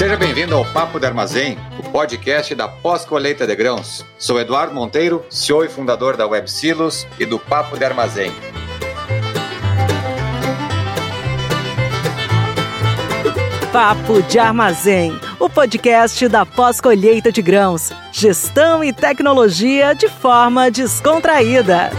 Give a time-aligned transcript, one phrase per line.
[0.00, 4.02] Seja bem-vindo ao Papo de Armazém, o podcast da pós-colheita de grãos.
[4.18, 8.32] Sou Eduardo Monteiro, CEO e fundador da Web Silos e do Papo de Armazém.
[13.70, 17.92] Papo de Armazém, o podcast da pós-colheita de grãos.
[18.10, 21.90] Gestão e tecnologia de forma descontraída.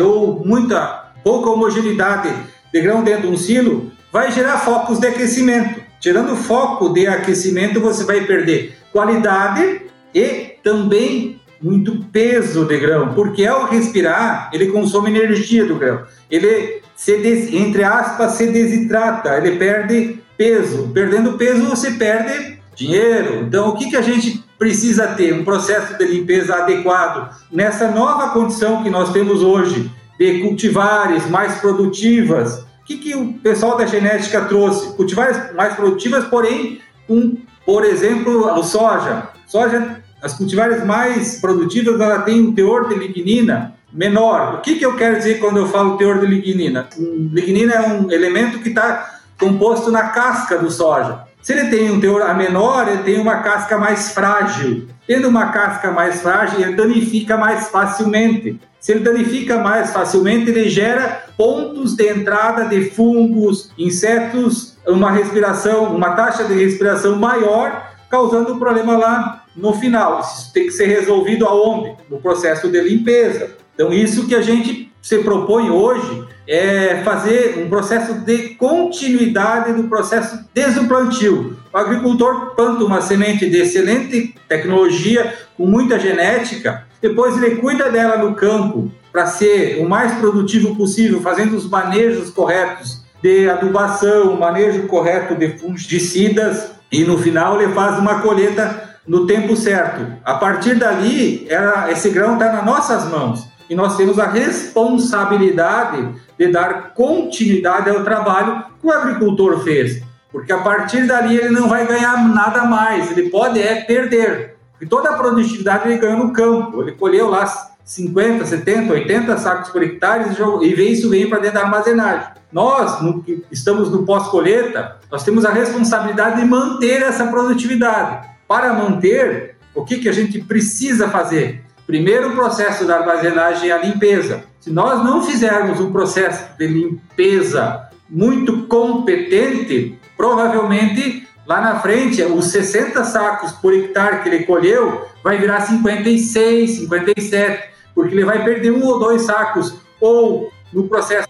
[0.00, 2.32] ou muita pouca homogeneidade
[2.72, 5.78] de grão dentro de um silo, vai gerar focos de aquecimento.
[6.00, 9.82] Tirando foco de aquecimento, você vai perder qualidade
[10.14, 16.02] e também muito peso de grão, porque ao respirar, ele consome energia do grão.
[16.30, 20.90] Ele, se des, entre aspas, se desidrata, ele perde peso.
[20.92, 23.44] Perdendo peso, você perde dinheiro.
[23.46, 25.32] Então, o que, que a gente precisa ter?
[25.32, 31.56] Um processo de limpeza adequado nessa nova condição que nós temos hoje de cultivares mais
[31.56, 32.60] produtivas.
[32.60, 34.94] O que, que o pessoal da genética trouxe?
[34.94, 39.28] Cultivares mais produtivas, porém com, por exemplo, o soja.
[39.46, 44.56] Soja, as cultivares mais produtivas, ela tem um teor de lignina menor.
[44.56, 46.88] O que, que eu quero dizer quando eu falo teor de lignina?
[46.98, 51.20] Lignina é um elemento que está composto na casca do soja.
[51.42, 54.88] Se ele tem um teor a menor, ele tem uma casca mais frágil.
[55.06, 58.60] Tendo uma casca mais frágil, ele danifica mais facilmente.
[58.80, 65.94] Se ele danifica mais facilmente, ele gera pontos de entrada de fungos, insetos, uma respiração,
[65.94, 70.20] uma taxa de respiração maior, causando um problema lá no final.
[70.20, 71.94] Isso tem que ser resolvido aonde?
[72.10, 73.56] No processo de limpeza.
[73.74, 79.84] Então, isso que a gente se propõe hoje é fazer um processo de continuidade do
[79.84, 87.54] processo desde o agricultor planta uma semente de excelente tecnologia, com muita genética, depois ele
[87.54, 93.48] cuida dela no campo para ser o mais produtivo possível, fazendo os manejos corretos de
[93.48, 99.54] adubação, o manejo correto de fungicidas e no final ele faz uma colheita no tempo
[99.54, 100.04] certo.
[100.24, 101.46] A partir dali,
[101.90, 106.08] esse grão está nas nossas mãos e nós temos a responsabilidade
[106.38, 111.68] de dar continuidade ao trabalho que o agricultor fez, porque a partir dali ele não
[111.68, 116.32] vai ganhar nada mais, ele pode é perder, porque toda a produtividade ele ganhou no
[116.32, 117.46] campo, ele colheu lá
[117.84, 120.24] 50, 70, 80 sacos por hectare
[120.62, 122.28] e vem isso vem para dentro da armazenagem.
[122.52, 128.28] Nós, que estamos no pós-colheita, nós temos a responsabilidade de manter essa produtividade.
[128.48, 131.65] Para manter, o que, que a gente precisa fazer?
[131.86, 134.42] Primeiro, processo da armazenagem e a limpeza.
[134.60, 142.46] Se nós não fizermos um processo de limpeza muito competente, provavelmente lá na frente, os
[142.46, 148.72] 60 sacos por hectare que ele colheu vai virar 56, 57, porque ele vai perder
[148.72, 151.28] um ou dois sacos, ou no processo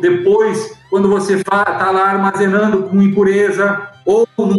[0.00, 4.58] depois, quando você está lá armazenando com impureza, ou no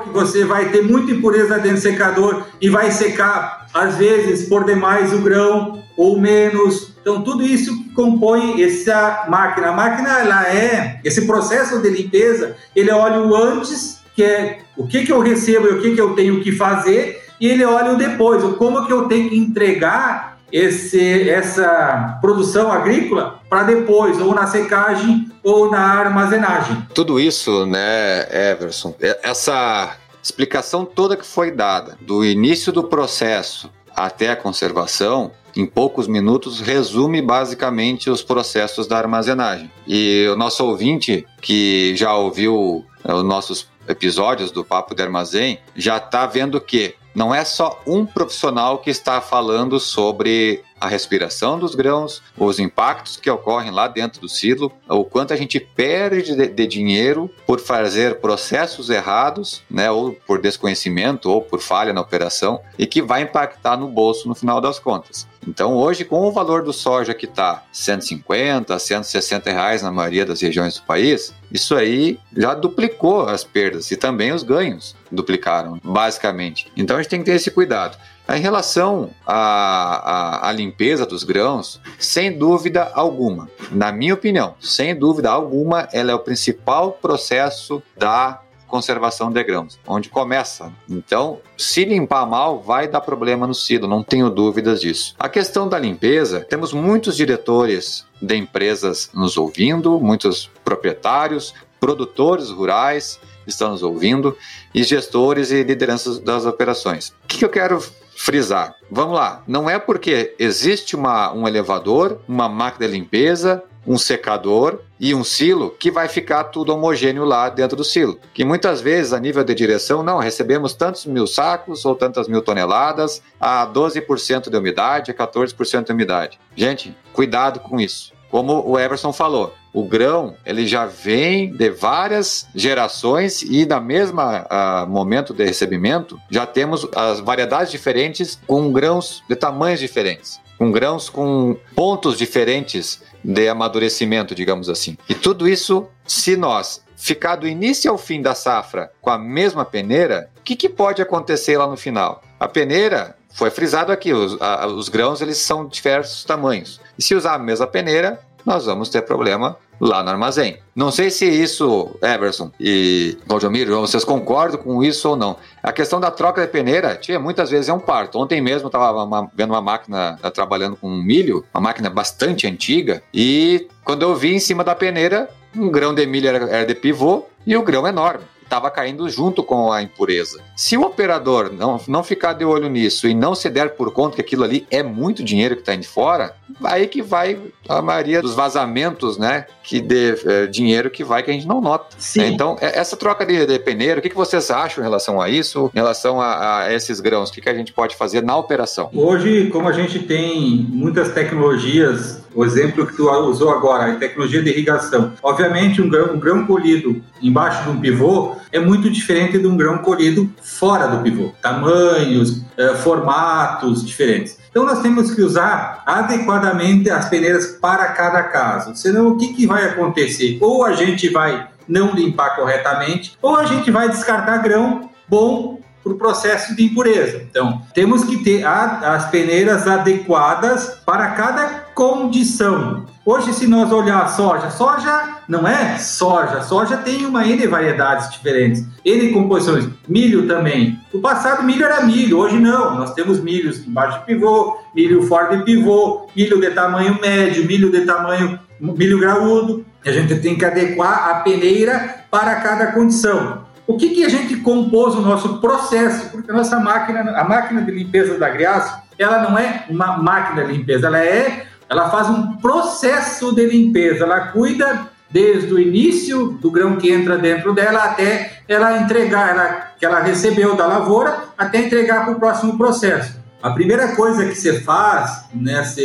[0.00, 4.64] que você vai ter muita impureza dentro do secador e vai secar, às vezes, por
[4.64, 6.94] demais o grão ou menos.
[7.00, 9.68] Então, tudo isso compõe essa máquina.
[9.68, 14.86] A máquina, ela é, esse processo de limpeza, ele olha o antes, que é o
[14.86, 17.92] que, que eu recebo e o que, que eu tenho que fazer, e ele olha
[17.92, 24.20] o depois, o como que eu tenho que entregar esse, essa produção agrícola para depois,
[24.20, 26.86] ou na secagem ou na armazenagem.
[26.94, 33.70] Tudo isso, né, Everson, é, essa explicação toda que foi dada, do início do processo
[33.94, 39.70] até a conservação, em poucos minutos, resume basicamente os processos da armazenagem.
[39.86, 45.58] E o nosso ouvinte, que já ouviu é, os nossos episódios do Papo de Armazém,
[45.74, 51.58] já está vendo que não é só um profissional que está falando sobre a respiração
[51.58, 56.34] dos grãos, os impactos que ocorrem lá dentro do silo, o quanto a gente perde
[56.34, 62.00] de, de, dinheiro por fazer processos errados, né, ou por desconhecimento ou por falha na
[62.00, 65.28] operação, e que vai impactar no bolso no final das contas.
[65.46, 70.40] Então, hoje, com o valor do soja que está 150, 160 reais na maioria das
[70.40, 76.70] regiões do país, isso aí já duplicou as perdas e também os ganhos duplicaram, basicamente.
[76.76, 77.96] Então, a gente tem que ter esse cuidado.
[78.32, 84.94] Em relação à, à, à, limpeza dos grãos, sem dúvida alguma, na minha opinião, sem
[84.94, 90.72] dúvida alguma, ela é o principal processo da conservação de grãos, onde começa.
[90.88, 95.16] Então, se limpar mal, vai dar problema no silo, não tenho dúvidas disso.
[95.18, 103.18] A questão da limpeza, temos muitos diretores de empresas nos ouvindo, muitos proprietários, produtores rurais
[103.44, 104.36] estão nos ouvindo,
[104.72, 107.12] e gestores e lideranças das operações.
[107.24, 107.82] O que eu quero
[108.20, 108.74] frisar.
[108.90, 114.80] Vamos lá, não é porque existe uma, um elevador, uma máquina de limpeza, um secador
[115.00, 118.20] e um silo que vai ficar tudo homogêneo lá dentro do silo.
[118.34, 122.42] Que muitas vezes, a nível de direção, não, recebemos tantos mil sacos ou tantas mil
[122.42, 126.38] toneladas a 12% de umidade, a 14% de umidade.
[126.54, 128.12] Gente, cuidado com isso.
[128.30, 134.46] Como o Everson falou, o grão ele já vem de várias gerações e na mesma
[134.46, 140.70] uh, momento de recebimento já temos as variedades diferentes com grãos de tamanhos diferentes, com
[140.70, 144.96] grãos com pontos diferentes de amadurecimento, digamos assim.
[145.08, 149.64] E tudo isso, se nós ficar do início ao fim da safra com a mesma
[149.64, 152.22] peneira, o que, que pode acontecer lá no final?
[152.38, 156.80] A peneira foi frisado aqui, os, a, os grãos eles são de diversos tamanhos.
[156.98, 160.58] E se usar a mesma peneira, nós vamos ter problema lá no armazém.
[160.76, 165.36] Não sei se isso, Everson e Valdomiro, vocês concordam com isso ou não.
[165.62, 168.18] A questão da troca de peneira, tia, muitas vezes é um parto.
[168.18, 173.02] Ontem mesmo eu estava vendo uma máquina tá trabalhando com milho, uma máquina bastante antiga,
[173.12, 176.74] e quando eu vi em cima da peneira, um grão de milho era, era de
[176.74, 180.42] pivô e o grão enorme estava caindo junto com a impureza.
[180.56, 184.16] Se o operador não, não ficar de olho nisso e não se der por conta
[184.16, 187.38] que aquilo ali é muito dinheiro que está indo fora, aí que vai
[187.68, 189.46] a maioria dos vazamentos, né?
[189.62, 191.96] Que de é, dinheiro que vai que a gente não nota.
[192.16, 192.26] Né?
[192.26, 195.28] Então, é, essa troca de, de peneiro, o que, que vocês acham em relação a
[195.28, 197.30] isso, em relação a, a esses grãos?
[197.30, 198.90] O que, que a gente pode fazer na operação?
[198.92, 204.42] Hoje, como a gente tem muitas tecnologias o exemplo que tu usou agora, a tecnologia
[204.42, 205.12] de irrigação.
[205.22, 209.56] Obviamente, um grão, um grão colhido embaixo de um pivô é muito diferente de um
[209.56, 211.32] grão colhido fora do pivô.
[211.42, 214.38] Tamanhos, eh, formatos diferentes.
[214.50, 218.74] Então, nós temos que usar adequadamente as peneiras para cada caso.
[218.74, 220.38] Senão, o que, que vai acontecer?
[220.40, 225.92] Ou a gente vai não limpar corretamente, ou a gente vai descartar grão bom para
[225.92, 227.22] o processo de impureza.
[227.30, 232.84] Então, temos que ter as peneiras adequadas para cada condição.
[233.06, 238.10] Hoje, se nós olhar a soja, soja não é soja, soja tem uma N variedades
[238.10, 240.78] diferentes, N composições, milho também.
[240.92, 245.38] No passado, milho era milho, hoje não, nós temos milhos embaixo de pivô, milho fora
[245.38, 249.64] de pivô, milho de tamanho médio, milho de tamanho, milho graúdo.
[249.82, 253.46] A gente tem que adequar a peneira para cada condição.
[253.66, 256.10] O que, que a gente compôs o nosso processo?
[256.10, 260.44] Porque a nossa máquina, a máquina de limpeza da Griaço, ela não é uma máquina
[260.44, 266.32] de limpeza, ela é ela faz um processo de limpeza, ela cuida desde o início
[266.40, 271.26] do grão que entra dentro dela até ela entregar, ela, que ela recebeu da lavoura,
[271.38, 273.20] até entregar para o próximo processo.
[273.40, 275.80] A primeira coisa que você faz nessa,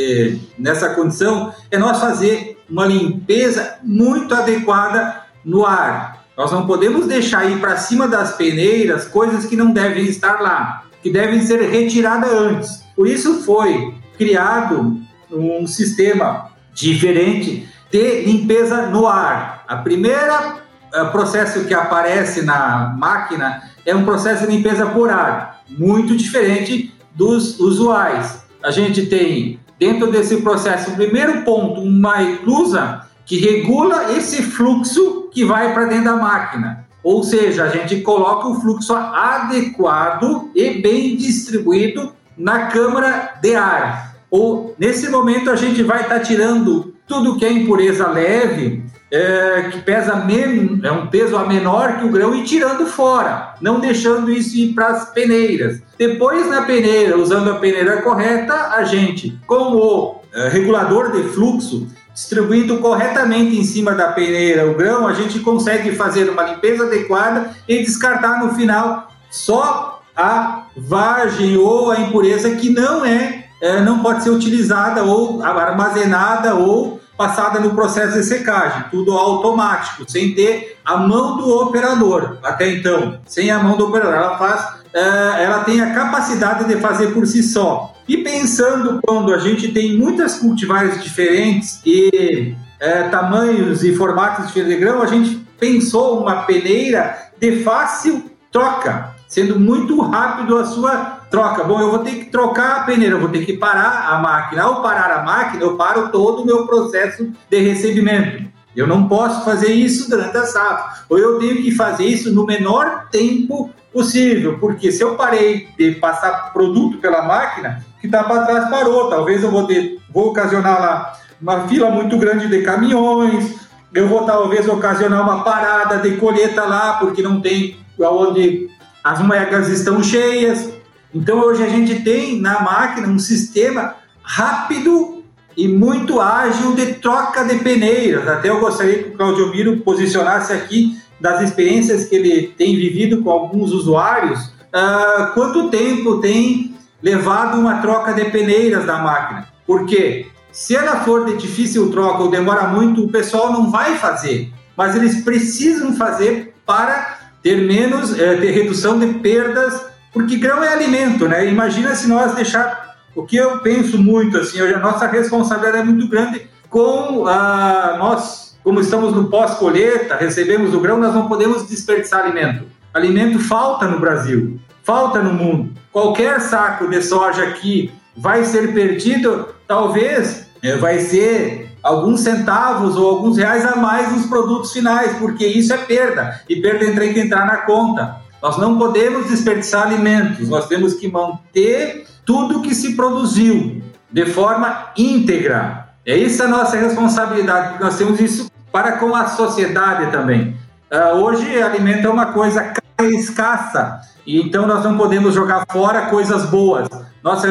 [0.57, 6.25] nessa condição é nós fazer uma limpeza muito adequada no ar.
[6.35, 10.83] Nós não podemos deixar ir para cima das peneiras coisas que não devem estar lá,
[11.01, 12.83] que devem ser retiradas antes.
[12.95, 15.04] Por isso foi criado
[15.35, 19.63] um sistema diferente de limpeza no ar.
[19.67, 20.57] A primeira
[20.93, 26.93] uh, processo que aparece na máquina é um processo de limpeza por ar, muito diferente
[27.13, 28.43] dos usuais.
[28.63, 35.29] A gente tem dentro desse processo, o primeiro ponto, uma eclusa que regula esse fluxo
[35.31, 36.85] que vai para dentro da máquina.
[37.03, 44.14] Ou seja, a gente coloca o fluxo adequado e bem distribuído na câmara de ar
[44.29, 49.69] ou nesse momento a gente vai estar tá tirando tudo que é impureza leve, é,
[49.71, 53.79] que pesa menos, é um peso a menor que o grão e tirando fora, não
[53.79, 55.81] deixando isso ir para as peneiras.
[55.97, 61.87] Depois na peneira, usando a peneira correta, a gente, com o é, regulador de fluxo,
[62.13, 67.51] distribuindo corretamente em cima da peneira o grão, a gente consegue fazer uma limpeza adequada
[67.67, 73.99] e descartar no final só a vagem ou a impureza que não é é, não
[73.99, 80.77] pode ser utilizada ou armazenada ou passada no processo de secagem, tudo automático, sem ter
[80.83, 82.37] a mão do operador.
[82.43, 86.75] Até então, sem a mão do operador, ela faz, é, ela tem a capacidade de
[86.81, 87.93] fazer por si só.
[88.07, 94.75] E pensando quando a gente tem muitas cultivares diferentes e é, tamanhos e formatos de
[94.75, 101.63] grão, a gente pensou uma peneira de fácil troca sendo muito rápido a sua troca.
[101.63, 104.63] Bom, eu vou ter que trocar a peneira, eu vou ter que parar a máquina.
[104.63, 108.43] Ao parar a máquina, eu paro todo o meu processo de recebimento.
[108.75, 111.03] Eu não posso fazer isso durante a safra.
[111.09, 115.91] Ou eu tenho que fazer isso no menor tempo possível, porque se eu parei de
[115.91, 119.09] passar produto pela máquina, que está para trás parou.
[119.09, 123.55] Talvez eu vou ter, vou ocasionar lá uma fila muito grande de caminhões,
[123.93, 128.69] eu vou talvez ocasionar uma parada de colheita lá, porque não tem onde
[129.01, 130.69] as megas estão cheias.
[131.15, 135.23] Então hoje a gente tem na máquina um sistema rápido
[135.55, 138.27] e muito ágil de troca de peneiras.
[138.27, 143.23] Até eu gostaria que o Claudio Miro posicionasse aqui das experiências que ele tem vivido
[143.23, 149.47] com alguns usuários, uh, quanto tempo tem levado uma troca de peneiras da máquina.
[149.65, 154.51] Porque se ela for de difícil troca ou demora muito, o pessoal não vai fazer.
[154.75, 160.69] Mas eles precisam fazer para ter menos, é, ter redução de perdas, porque grão é
[160.69, 161.45] alimento, né?
[161.45, 166.07] Imagina se nós deixar, o que eu penso muito, assim, a nossa responsabilidade é muito
[166.07, 172.23] grande com a, nós, como estamos no pós-colheita, recebemos o grão, nós não podemos desperdiçar
[172.23, 172.63] alimento.
[172.93, 175.73] Alimento falta no Brasil, falta no mundo.
[175.91, 183.09] Qualquer saco de soja que vai ser perdido, talvez é, vai ser alguns centavos ou
[183.09, 187.19] alguns reais a mais nos produtos finais, porque isso é perda, e perda tem que
[187.19, 188.23] entrar na conta.
[188.41, 194.91] Nós não podemos desperdiçar alimentos, nós temos que manter tudo que se produziu de forma
[194.97, 195.89] íntegra.
[196.05, 200.55] É isso a nossa responsabilidade, porque nós temos isso para com a sociedade também.
[200.91, 206.45] Uh, hoje, alimento é uma coisa escassa, e então nós não podemos jogar fora coisas
[206.49, 206.87] boas.
[207.23, 207.47] Nossa,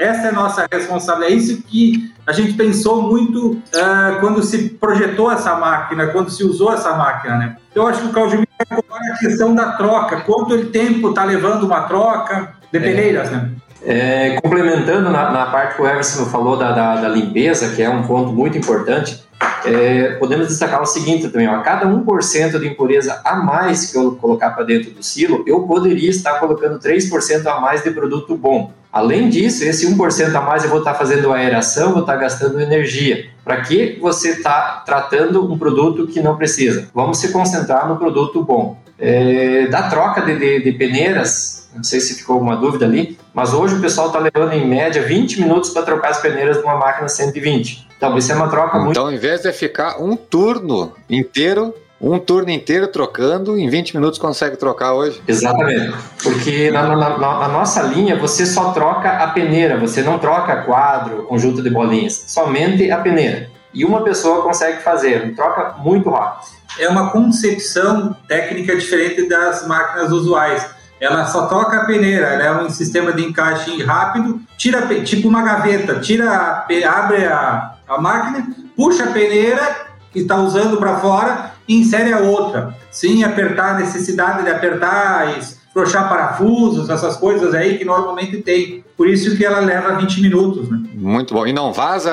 [0.00, 1.32] essa é nossa responsabilidade.
[1.32, 6.42] É isso que a gente pensou muito uh, quando se projetou essa máquina, quando se
[6.42, 7.56] usou essa máquina, né?
[7.70, 10.20] Então, eu acho que o Claudio agora a questão da troca.
[10.22, 13.30] Quanto tempo está levando uma troca de peneiras, é.
[13.32, 13.50] né?
[13.86, 17.90] É, complementando na, na, parte que o Everson falou da, da, da, limpeza, que é
[17.90, 19.22] um ponto muito importante,
[19.64, 23.98] é, podemos destacar o seguinte também: ó, a cada 1% de impureza a mais que
[23.98, 28.36] eu colocar para dentro do silo, eu poderia estar colocando 3% a mais de produto
[28.36, 28.72] bom.
[28.92, 33.26] Além disso, esse 1% a mais eu vou estar fazendo aeração, vou estar gastando energia.
[33.44, 36.88] Para que você está tratando um produto que não precisa?
[36.94, 38.78] Vamos se concentrar no produto bom.
[38.96, 43.52] É, da troca de, de, de peneiras, não sei se ficou alguma dúvida ali, mas
[43.52, 46.76] hoje o pessoal está levando em média 20 minutos para trocar as peneiras de uma
[46.76, 47.88] máquina 120.
[48.06, 48.90] Então isso é uma troca muito.
[48.90, 54.18] Então, em vez de ficar um turno inteiro um turno inteiro trocando, em 20 minutos
[54.18, 55.22] consegue trocar hoje.
[55.26, 55.94] Exatamente.
[56.22, 60.62] Porque na, na, na, na, nossa linha você só troca a peneira, você não troca
[60.62, 63.48] quadro, conjunto de bolinhas, somente a peneira.
[63.72, 66.46] E uma pessoa consegue fazer, troca muito rápido.
[66.78, 70.66] É uma concepção técnica diferente das máquinas usuais.
[71.00, 75.42] Ela só troca a peneira, ela é um sistema de encaixe rápido, tira tipo uma
[75.42, 81.80] gaveta, tira, abre a, a máquina, puxa a peneira que está usando para fora e
[81.80, 85.34] insere a outra, sem apertar a necessidade de apertar,
[85.72, 88.84] frouxar parafusos, essas coisas aí que normalmente tem.
[88.96, 90.78] Por isso que ela leva 20 minutos, né?
[90.94, 91.46] Muito bom.
[91.46, 92.12] E não vaza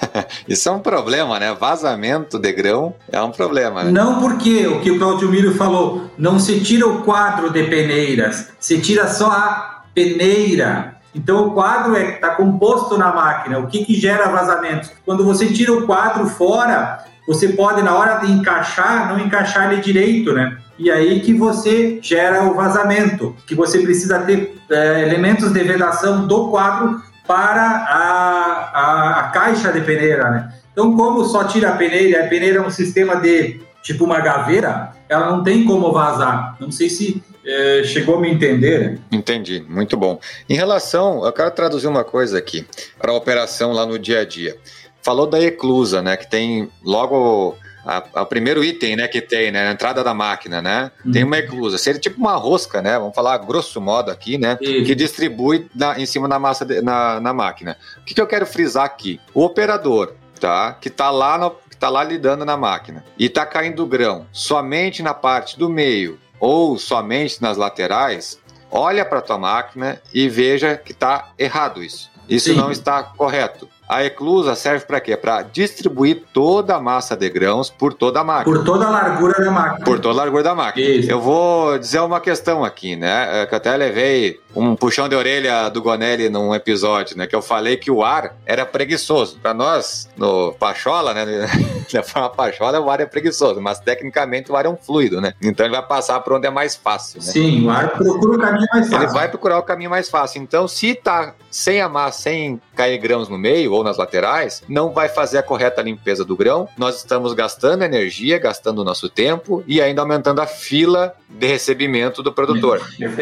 [0.48, 1.54] Isso é um problema, né?
[1.54, 3.84] Vazamento de grão é um problema.
[3.84, 3.90] Né?
[3.90, 8.48] Não porque o que o Claudio Miro falou, não se tira o quadro de peneiras,
[8.58, 10.95] se tira só a peneira.
[11.16, 13.58] Então o quadro está é, tá composto na máquina.
[13.58, 14.92] O que, que gera vazamentos?
[15.04, 19.80] Quando você tira o quadro fora, você pode, na hora de encaixar, não encaixar ele
[19.80, 20.58] direito, né?
[20.78, 26.26] E aí que você gera o vazamento, que você precisa ter é, elementos de vedação
[26.26, 30.52] do quadro para a, a, a, caixa de peneira, né?
[30.70, 34.92] Então, como só tira a peneira, a peneira é um sistema de tipo uma gaveira,
[35.08, 36.56] ela não tem como vazar.
[36.60, 38.98] Não sei se é, chegou a me entender.
[39.10, 40.20] Entendi, muito bom.
[40.48, 42.66] Em relação, eu quero traduzir uma coisa aqui
[42.98, 44.56] para a operação lá no dia a dia.
[45.02, 46.16] Falou da eclusa, né?
[46.16, 47.56] Que tem logo
[47.86, 51.12] a, o primeiro item, né, que tem, né, na entrada da máquina, né, uhum.
[51.12, 51.78] tem uma eclusa.
[51.78, 54.84] Seria tipo uma rosca, né, vamos falar grosso modo aqui, né, Isso.
[54.84, 57.78] que distribui na, em cima da massa de, na, na máquina.
[57.98, 59.20] O que, que eu quero frisar aqui?
[59.32, 63.46] O operador, tá, que está lá no, que tá lá lidando na máquina e está
[63.46, 68.38] caindo grão somente na parte do meio ou somente nas laterais,
[68.70, 72.10] olha para tua máquina e veja que está errado isso.
[72.28, 72.56] Isso Sim.
[72.56, 73.68] não está correto.
[73.88, 75.16] A eclusa serve para quê?
[75.16, 78.56] Para distribuir toda a massa de grãos por toda a máquina.
[78.56, 79.84] Por toda a largura da máquina.
[79.84, 80.86] Por toda a largura da máquina.
[80.86, 81.10] Isso.
[81.10, 83.42] Eu vou dizer uma questão aqui, né?
[83.42, 87.26] É, que até levei um puxão de orelha do Gonelli num episódio, né?
[87.26, 89.38] Que eu falei que o ar era preguiçoso.
[89.40, 91.24] Para nós, no Pachola, né?
[91.92, 95.34] Na forma Pachola, o ar é preguiçoso, mas tecnicamente o ar é um fluido, né?
[95.40, 97.20] Então ele vai passar por onde é mais fácil.
[97.20, 97.26] Né?
[97.26, 99.06] Sim, o ar procura o caminho mais fácil.
[99.06, 100.42] Ele vai procurar o caminho mais fácil.
[100.42, 104.90] Então, se tá sem a massa, sem cair grãos no meio ou nas laterais, não
[104.90, 106.68] vai fazer a correta limpeza do grão.
[106.76, 112.22] Nós estamos gastando energia, gastando o nosso tempo e ainda aumentando a fila de recebimento
[112.22, 112.80] do produtor.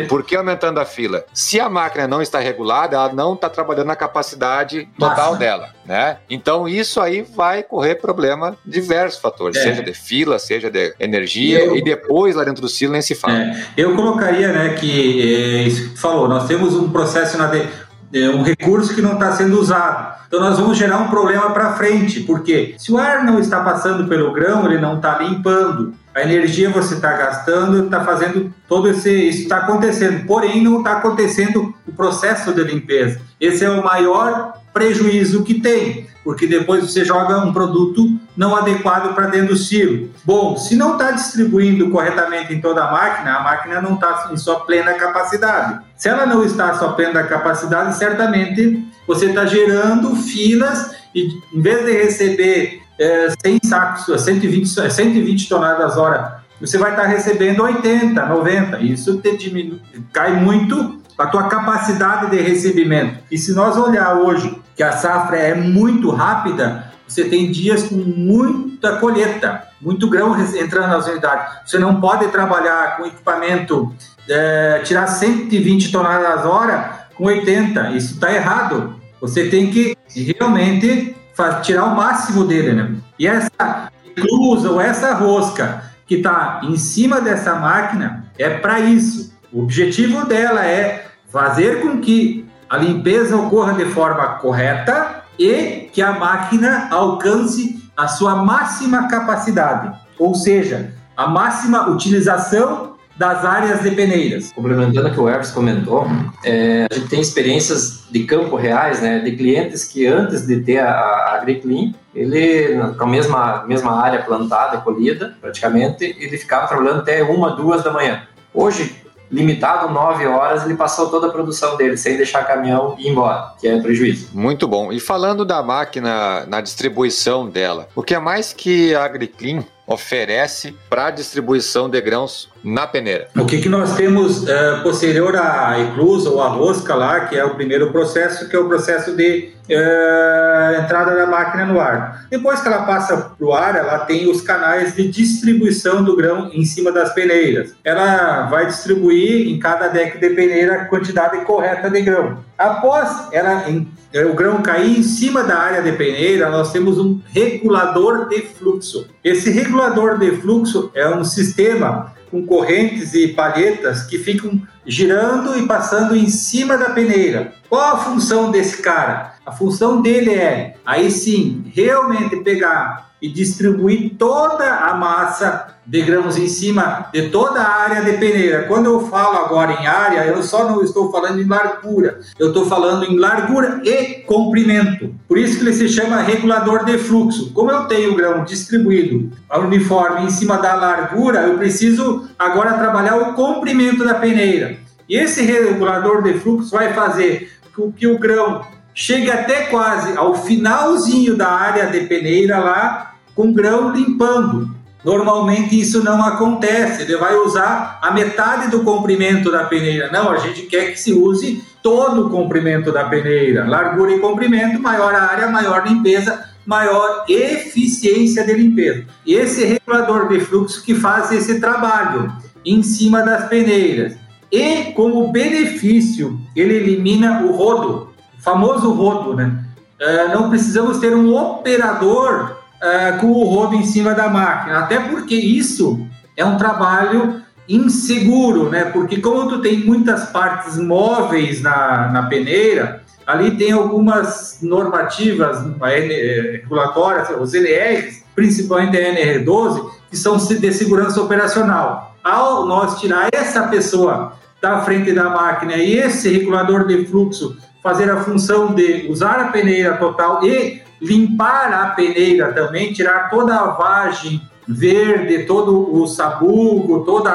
[0.08, 1.24] Por que aumentando a fila?
[1.32, 5.38] Se a máquina não está regulada, ela não está trabalhando na capacidade total Massa.
[5.38, 5.70] dela.
[5.84, 6.18] né?
[6.30, 9.62] Então isso aí vai correr problema de diversos fatores, é.
[9.62, 13.14] seja de fila, seja de energia eu, e depois lá dentro do silo nem se
[13.14, 13.38] fala.
[13.38, 13.64] É.
[13.76, 17.66] Eu colocaria, né, que é, isso que falou, nós temos um processo na de,
[18.14, 20.14] é, um recurso que não está sendo usado.
[20.28, 24.08] Então nós vamos gerar um problema para frente, porque se o ar não está passando
[24.08, 25.92] pelo grão, ele não está limpando.
[26.14, 29.10] A energia você está gastando, está fazendo todo esse.
[29.10, 33.20] Isso está acontecendo, porém não está acontecendo o processo de limpeza.
[33.40, 39.12] Esse é o maior prejuízo que tem, porque depois você joga um produto não adequado
[39.14, 40.08] para dentro do silo.
[40.24, 44.36] Bom, se não está distribuindo corretamente em toda a máquina, a máquina não está em
[44.36, 45.80] sua plena capacidade.
[45.96, 51.60] Se ela não está em sua plena capacidade, certamente você está gerando filas e em
[51.60, 58.26] vez de receber é, 100 sacos, 120, 120 toneladas hora, você vai estar recebendo 80,
[58.26, 58.78] 90.
[58.80, 59.80] Isso te diminui,
[60.12, 63.18] cai muito a tua capacidade de recebimento.
[63.30, 67.96] E se nós olhar hoje que a safra é muito rápida, você tem dias com
[67.96, 71.54] muita colheita, muito grão entrando nas unidades.
[71.66, 73.94] Você não pode trabalhar com equipamento,
[74.28, 77.90] é, tirar 120 toneladas hora com 80.
[77.90, 78.96] Isso está errado.
[79.20, 81.14] Você tem que realmente
[81.62, 82.94] tirar o máximo dele, né?
[83.18, 89.34] E essa inclusa ou essa rosca que está em cima dessa máquina é para isso.
[89.52, 96.02] O objetivo dela é fazer com que a limpeza ocorra de forma correta e que
[96.02, 103.90] a máquina alcance a sua máxima capacidade, ou seja, a máxima utilização das áreas de
[103.92, 104.52] peneiras.
[104.52, 106.06] Complementando o que o Everson comentou,
[106.44, 110.78] é, a gente tem experiências de campo reais, né, de clientes que antes de ter
[110.78, 117.00] a, a AgriClean, ele, com a mesma, mesma área plantada, colhida, praticamente, ele ficava trabalhando
[117.00, 118.22] até uma, duas da manhã.
[118.52, 123.52] Hoje, limitado 9 horas, ele passou toda a produção dele, sem deixar caminhão ir embora,
[123.60, 124.28] que é prejuízo.
[124.32, 124.92] Muito bom.
[124.92, 130.74] E falando da máquina na distribuição dela, o que é mais que a AgriClean oferece
[130.88, 133.28] para distribuição de grãos na peneira.
[133.36, 137.44] O que, que nós temos é, posterior à eclusa ou à rosca lá, que é
[137.44, 142.26] o primeiro processo, que é o processo de é, entrada da máquina no ar.
[142.30, 146.50] Depois que ela passa para o ar, ela tem os canais de distribuição do grão
[146.52, 147.74] em cima das peneiras.
[147.84, 152.38] Ela vai distribuir em cada deck de peneira a quantidade correta de grão.
[152.56, 153.64] Após ela,
[154.12, 158.42] é, o grão cair em cima da área de peneira, nós temos um regulador de
[158.42, 159.08] fluxo.
[159.22, 165.66] Esse regulador de fluxo é um sistema com correntes e palhetas que ficam girando e
[165.66, 167.52] passando em cima da peneira.
[167.68, 169.34] Qual a função desse cara?
[169.44, 176.36] A função dele é, aí sim, realmente pegar e distribuir toda a massa de grãos
[176.38, 178.64] em cima de toda a área de peneira.
[178.64, 182.66] Quando eu falo agora em área, eu só não estou falando em largura, eu estou
[182.66, 185.14] falando em largura e comprimento.
[185.28, 187.52] Por isso que ele se chama regulador de fluxo.
[187.52, 193.16] Como eu tenho o grão distribuído uniforme em cima da largura, eu preciso agora trabalhar
[193.16, 194.73] o comprimento da peneira.
[195.08, 198.64] E esse regulador de fluxo vai fazer com que o grão
[198.94, 204.72] chegue até quase ao finalzinho da área de peneira lá, com grão limpando.
[205.04, 210.10] Normalmente isso não acontece, ele vai usar a metade do comprimento da peneira.
[210.10, 213.68] Não, a gente quer que se use todo o comprimento da peneira.
[213.68, 219.04] Largura e comprimento, maior área, maior limpeza, maior eficiência de limpeza.
[219.26, 222.32] E esse regulador de fluxo que faz esse trabalho
[222.64, 224.16] em cima das peneiras.
[224.50, 229.64] E como benefício, ele elimina o rodo, o famoso rodo, né?
[230.00, 234.98] Uh, não precisamos ter um operador uh, com o rodo em cima da máquina, até
[234.98, 238.86] porque isso é um trabalho inseguro, né?
[238.86, 246.60] Porque como tu tem muitas partes móveis na, na peneira, ali tem algumas normativas eh,
[246.62, 252.13] regulatórias, os NRs, principalmente a NR12, que são de segurança operacional.
[252.24, 254.32] Ao nós tirar essa pessoa
[254.62, 259.48] da frente da máquina e esse regulador de fluxo fazer a função de usar a
[259.48, 267.04] peneira total e limpar a peneira também, tirar toda a vagem verde, todo o sabugo,
[267.04, 267.28] todo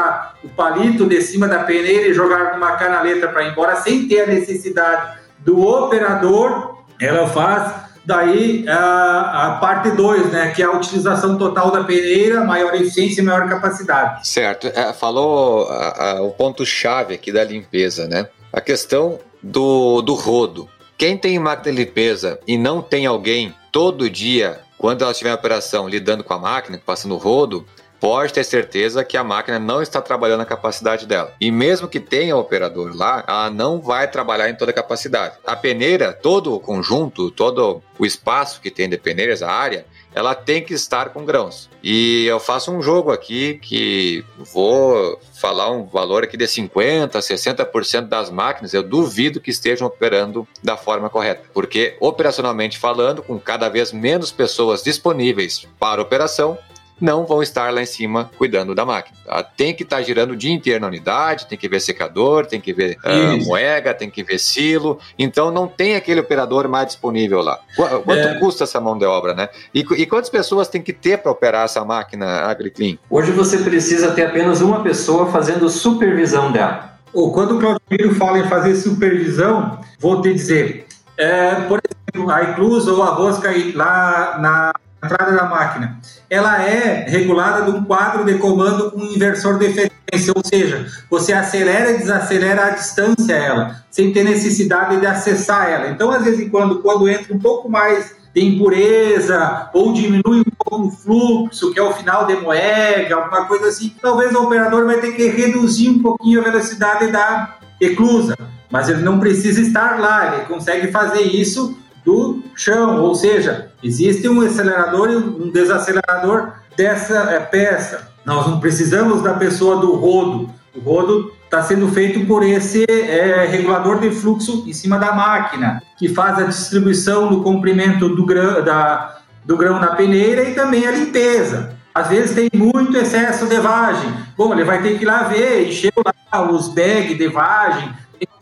[0.43, 4.21] o palito de cima da peneira e jogar numa canaleta para ir embora, sem ter
[4.21, 7.71] a necessidade do operador, ela faz
[8.09, 13.21] daí a, a parte 2, né, que é a utilização total da peneira, maior eficiência
[13.21, 14.27] e maior capacidade.
[14.27, 18.27] Certo, é, falou a, a, o ponto-chave aqui da limpeza, né?
[18.51, 20.67] A questão do, do rodo.
[20.97, 25.35] Quem tem máquina de limpeza e não tem alguém todo dia, quando ela estiver em
[25.35, 27.63] operação, lidando com a máquina, passando o rodo,
[27.99, 31.33] pode ter certeza que a máquina não está trabalhando a capacidade dela.
[31.39, 35.37] E mesmo que tenha operador lá, ela não vai trabalhar em toda a capacidade.
[35.45, 40.33] A peneira, todo o conjunto, todo o espaço que tem de peneiras, a área, ela
[40.33, 41.69] tem que estar com grãos.
[41.83, 48.07] E eu faço um jogo aqui que vou falar um valor aqui de 50%, 60%
[48.07, 51.43] das máquinas, eu duvido que estejam operando da forma correta.
[51.53, 56.57] Porque, operacionalmente falando, com cada vez menos pessoas disponíveis para operação,
[56.99, 59.17] não vão estar lá em cima cuidando da máquina.
[59.25, 59.43] Tá?
[59.43, 62.59] Tem que estar tá girando o dia inteiro na unidade, tem que ver secador, tem
[62.59, 64.99] que ver uh, moega, tem que ver silo.
[65.17, 67.59] Então não tem aquele operador mais disponível lá.
[67.75, 68.39] Quanto é.
[68.39, 69.49] custa essa mão de obra, né?
[69.73, 72.97] E, e quantas pessoas tem que ter para operar essa máquina AgriClean?
[73.09, 76.97] Hoje você precisa ter apenas uma pessoa fazendo supervisão dela.
[77.13, 80.85] Ou quando o Claudio fala em fazer supervisão, vou te dizer,
[81.17, 87.05] é, por exemplo, a incluso ou a rosca lá na entrada da máquina, ela é
[87.07, 91.97] regulada de um quadro de comando com inversor de frequência, ou seja, você acelera e
[91.97, 95.89] desacelera a distância ela, sem ter necessidade de acessar ela.
[95.89, 100.87] Então, às vezes, quando, quando entra um pouco mais de impureza ou diminui um pouco
[100.87, 104.99] o fluxo, que é o final de moega, alguma coisa assim, talvez o operador vai
[104.99, 108.37] ter que reduzir um pouquinho a velocidade da eclusa,
[108.69, 111.77] mas ele não precisa estar lá, ele consegue fazer isso
[112.09, 118.09] do chão, ou seja, existe um acelerador e um desacelerador dessa é, peça.
[118.25, 120.49] Nós não precisamos da pessoa do rodo.
[120.75, 125.83] O rodo está sendo feito por esse é, regulador de fluxo em cima da máquina,
[125.99, 130.87] que faz a distribuição do comprimento do grão, da, do grão na peneira e também
[130.87, 131.77] a limpeza.
[131.93, 134.11] Às vezes tem muito excesso de vagem.
[134.35, 135.93] Bom, ele vai ter que ir lá ver, encher
[136.33, 137.93] lá os bags de vagem,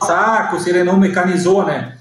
[0.01, 1.97] saco, se ele não mecanizou, né?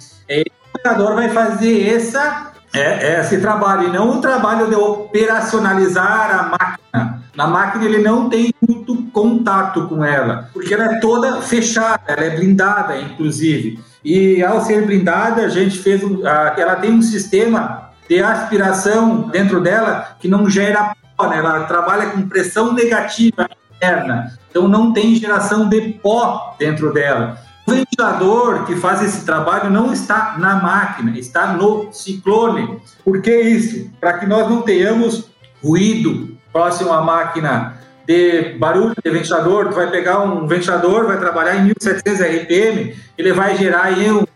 [0.86, 6.42] É, operador vai fazer essa, é, esse trabalho, e não o trabalho de operacionalizar a
[6.44, 7.22] máquina.
[7.34, 12.24] Na máquina ele não tem muito contato com ela, porque ela é toda fechada, ela
[12.24, 13.80] é blindada, inclusive.
[14.04, 19.60] E ao ser blindada, a gente fez um, ela tem um sistema de aspiração dentro
[19.60, 21.38] dela que não gera pó, né?
[21.38, 27.45] ela trabalha com pressão negativa interna, então não tem geração de pó dentro dela.
[27.66, 32.80] O ventilador que faz esse trabalho não está na máquina, está no ciclone.
[33.04, 33.90] Por que isso?
[34.00, 35.28] Para que nós não tenhamos
[35.62, 37.76] ruído próximo à máquina
[38.06, 43.32] de barulho de ventilador, tu vai pegar um ventilador, vai trabalhar em 1700 RPM, ele
[43.32, 44.26] vai gerar aí uns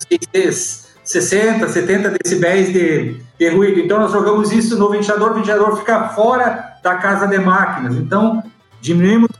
[1.04, 3.78] 60, 70 decibéis de, de ruído.
[3.78, 7.94] Então nós jogamos isso no ventilador, o ventilador fica fora da casa de máquinas.
[7.94, 8.42] Então
[8.80, 9.30] diminuímos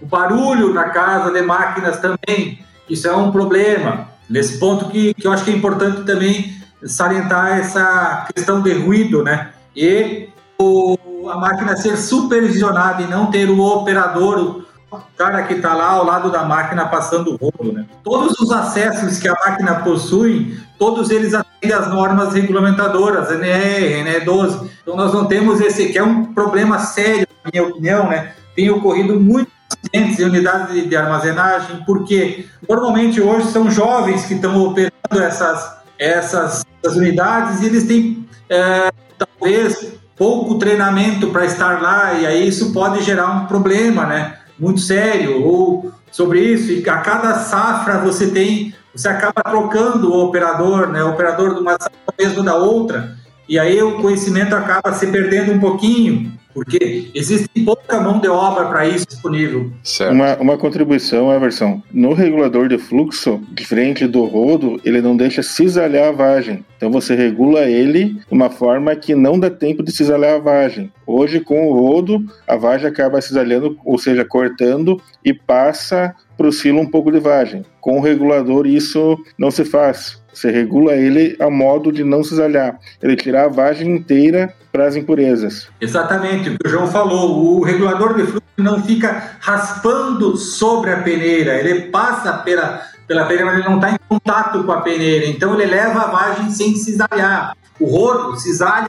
[0.00, 2.64] o barulho na casa de máquinas também.
[2.88, 4.08] Isso é um problema.
[4.28, 9.22] Nesse ponto que, que eu acho que é importante também salientar essa questão de ruído,
[9.22, 9.50] né?
[9.74, 10.96] E o,
[11.28, 16.04] a máquina ser supervisionada e não ter o operador, o cara que está lá ao
[16.04, 17.86] lado da máquina passando o rolo, né?
[18.02, 24.68] Todos os acessos que a máquina possui, todos eles atendem às normas regulamentadoras, NR, NE12.
[24.82, 28.32] Então nós não temos esse, que é um problema sério, na minha opinião, né?
[28.54, 29.50] Tem ocorrido muito
[29.84, 36.64] acidentes em unidades de armazenagem, porque normalmente hoje são jovens que estão operando essas, essas,
[36.82, 42.72] essas unidades e eles têm é, talvez pouco treinamento para estar lá e aí isso
[42.72, 44.38] pode gerar um problema, né?
[44.58, 50.24] Muito sério ou sobre isso e a cada safra você tem você acaba trocando o
[50.24, 51.02] operador, né?
[51.02, 53.16] O operador de uma safra mesmo da outra
[53.48, 58.66] e aí o conhecimento acaba se perdendo um pouquinho porque existe pouca mão de obra
[58.66, 59.72] para isso disponível.
[60.10, 61.82] Uma, uma contribuição, Everson.
[61.92, 66.64] No regulador de fluxo, diferente do rodo, ele não deixa cisalhar a vagem.
[66.76, 70.92] Então você regula ele de uma forma que não dá tempo de cisalhar a vagem.
[71.06, 76.52] Hoje, com o rodo, a vagem acaba cisalhando, ou seja, cortando e passa para o
[76.52, 77.64] silo um pouco de vagem.
[77.80, 80.22] Com o regulador, isso não se faz.
[80.34, 82.78] Você regula ele a modo de não cisalhar.
[83.00, 85.68] Ele tirar a vagem inteira para as impurezas.
[85.80, 87.58] Exatamente, o que o João falou.
[87.58, 93.46] O regulador de fluxo não fica raspando sobre a peneira, ele passa pela, pela peneira,
[93.46, 95.26] mas ele não está em contato com a peneira.
[95.26, 97.56] Então ele leva a vagem sem cisalhar.
[97.78, 98.88] O rodo cisalha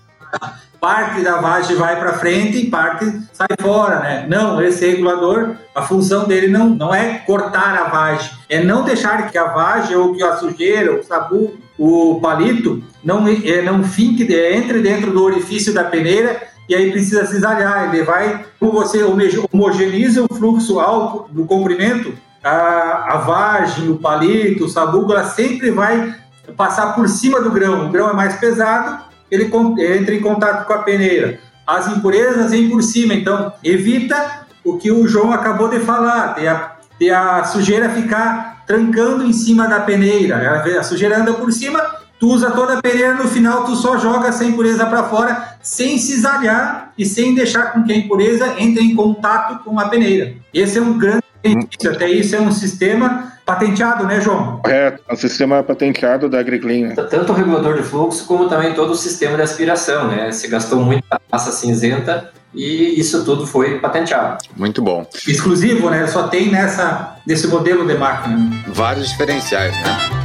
[0.79, 4.25] parte da vagem vai para frente e parte sai fora, né?
[4.29, 9.31] Não, esse regulador, a função dele não, não é cortar a vagem, é não deixar
[9.31, 14.31] que a vagem ou que a sujeira, o sabu, o palito não, é, não fique,
[14.31, 17.93] entre dentro do orifício da peneira e aí precisa cisalhar.
[17.93, 24.65] Ele vai, como você homogeneiza o fluxo alto do comprimento, a, a vagem, o palito,
[24.65, 26.15] o sabugo, ela sempre vai
[26.55, 27.87] passar por cima do grão.
[27.87, 31.39] O grão é mais pesado, ele entra em contato com a peneira.
[31.65, 33.13] as impurezas vêm por cima.
[33.13, 38.63] Então, evita o que o João acabou de falar, de a, de a sujeira ficar
[38.67, 40.63] trancando em cima da peneira.
[40.79, 41.79] A sujeira anda por cima,
[42.19, 45.97] tu usa toda a peneira, no final tu só joga essa impureza para fora, sem
[45.97, 50.33] cisalhar e sem deixar com que a impureza entre em contato com a peneira.
[50.53, 54.61] Esse é um grande benefício, até isso é um sistema patenteado, né, João?
[54.67, 56.89] É, o sistema patenteado da AgriClean.
[56.89, 56.95] Né?
[56.95, 60.31] Tanto o regulador de fluxo, como também todo o sistema de aspiração, né?
[60.31, 64.37] Se gastou muita massa cinzenta e isso tudo foi patenteado.
[64.55, 65.05] Muito bom.
[65.27, 66.07] Exclusivo, né?
[66.07, 68.63] Só tem nessa, nesse modelo de máquina.
[68.67, 70.24] Vários diferenciais, né?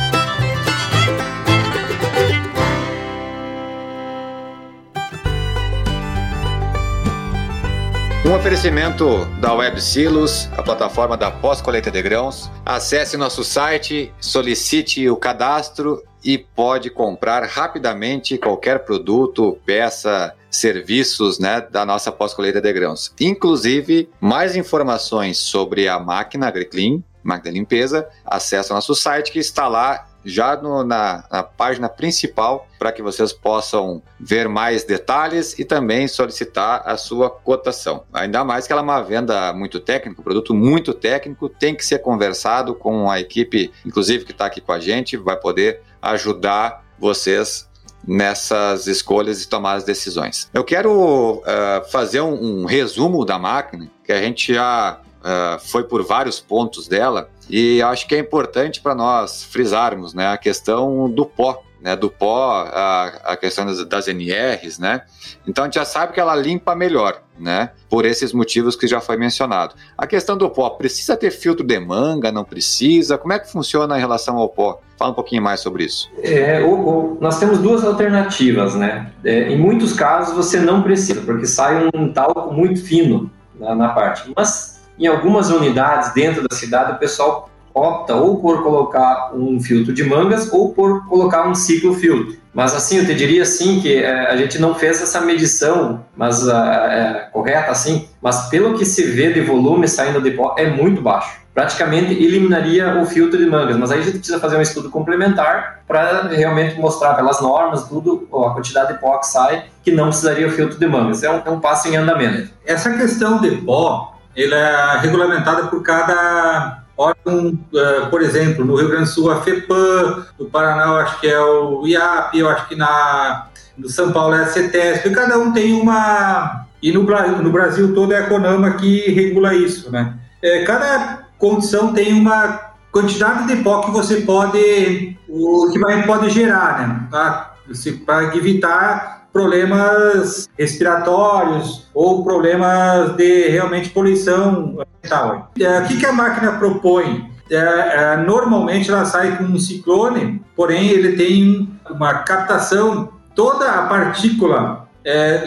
[8.30, 12.48] Um oferecimento da Web Silos, a plataforma da pós-colheita de grãos.
[12.64, 21.60] Acesse nosso site, solicite o cadastro e pode comprar rapidamente qualquer produto, peça, serviços né,
[21.60, 23.12] da nossa pós-colheita de grãos.
[23.20, 29.66] Inclusive, mais informações sobre a máquina AgriClean, máquina de limpeza, acesse nosso site que está
[29.66, 35.64] lá já no, na, na, página principal para que vocês possam ver mais detalhes e
[35.64, 38.04] também solicitar a sua cotação.
[38.12, 41.84] Ainda mais que ela é uma venda muito técnica, um produto muito técnico, tem que
[41.84, 46.84] ser conversado com a equipe, inclusive que está aqui com a gente, vai poder ajudar
[46.98, 47.68] vocês
[48.06, 50.48] nessas escolhas e tomar as decisões.
[50.52, 55.84] Eu quero uh, fazer um, um, resumo da máquina, que a gente já uh, foi
[55.84, 61.10] por vários pontos dela, e acho que é importante para nós frisarmos né, a questão
[61.10, 65.02] do pó, né, do pó, a, a questão das, das, NRs, né?
[65.46, 67.70] Então a gente já sabe que ela limpa melhor, né?
[67.88, 69.74] Por esses motivos que já foi mencionado.
[69.96, 73.16] A questão do pó, precisa ter filtro de manga, não precisa?
[73.16, 74.80] Como é que funciona em relação ao pó?
[74.98, 76.10] Fala um pouquinho mais sobre isso.
[76.22, 79.10] É, o, o, nós temos duas alternativas, né?
[79.24, 83.88] É, em muitos casos você não precisa, porque sai um talco muito fino na, na
[83.88, 84.30] parte.
[84.36, 89.92] Mas em algumas unidades dentro da cidade, o pessoal opta ou por colocar um filtro
[89.92, 92.36] de mangas ou por colocar um ciclo filtro.
[92.52, 96.46] Mas assim, eu te diria assim que é, a gente não fez essa medição, mas
[96.46, 101.00] é, correta assim, mas pelo que se vê de volume saindo de pó é muito
[101.00, 101.40] baixo.
[101.54, 105.82] Praticamente eliminaria o filtro de mangas, mas aí a gente precisa fazer um estudo complementar
[105.86, 110.46] para realmente mostrar pelas normas tudo a quantidade de pó que sai que não precisaria
[110.46, 111.22] o filtro de mangas.
[111.22, 112.50] É um, é um passo em andamento.
[112.64, 118.88] Essa questão de pó ele é regulamentada por cada órgão, uh, por exemplo, no Rio
[118.88, 122.68] Grande do Sul a FEPAM, no Paraná eu acho que é o IAP, eu acho
[122.68, 126.66] que na, no São Paulo é a CETESP, cada um tem uma...
[126.82, 130.14] E no, no Brasil todo é a CONAMA que regula isso, né?
[130.42, 136.30] É, cada condição tem uma quantidade de pó que você pode, o que vai, pode
[136.30, 137.08] gerar, né?
[137.10, 145.50] Para evitar problemas respiratórios ou problemas de realmente poluição ambiental.
[145.58, 147.30] É, o que, que a máquina propõe?
[147.50, 153.86] É, é, normalmente ela sai com um ciclone, porém ele tem uma captação, toda a
[153.86, 155.44] partícula é,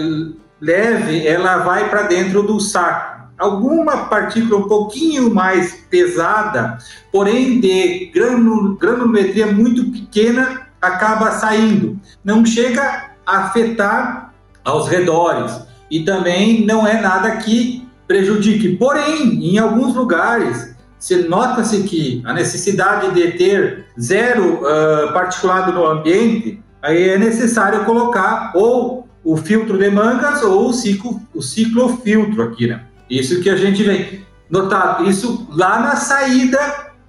[0.60, 3.14] leve ela vai para dentro do saco.
[3.38, 6.78] Alguma partícula um pouquinho mais pesada,
[7.12, 12.00] porém de granulometria muito pequena, acaba saindo.
[12.24, 15.52] Não chega afetar aos redores
[15.90, 18.76] e também não é nada que prejudique.
[18.76, 25.86] Porém, em alguns lugares, se nota-se que a necessidade de ter zero uh, particulado no
[25.86, 32.44] ambiente, aí é necessário colocar ou o filtro de mangas ou o ciclo, o ciclofiltro
[32.44, 32.82] aqui, né?
[33.10, 36.60] Isso que a gente vem notar, isso lá na saída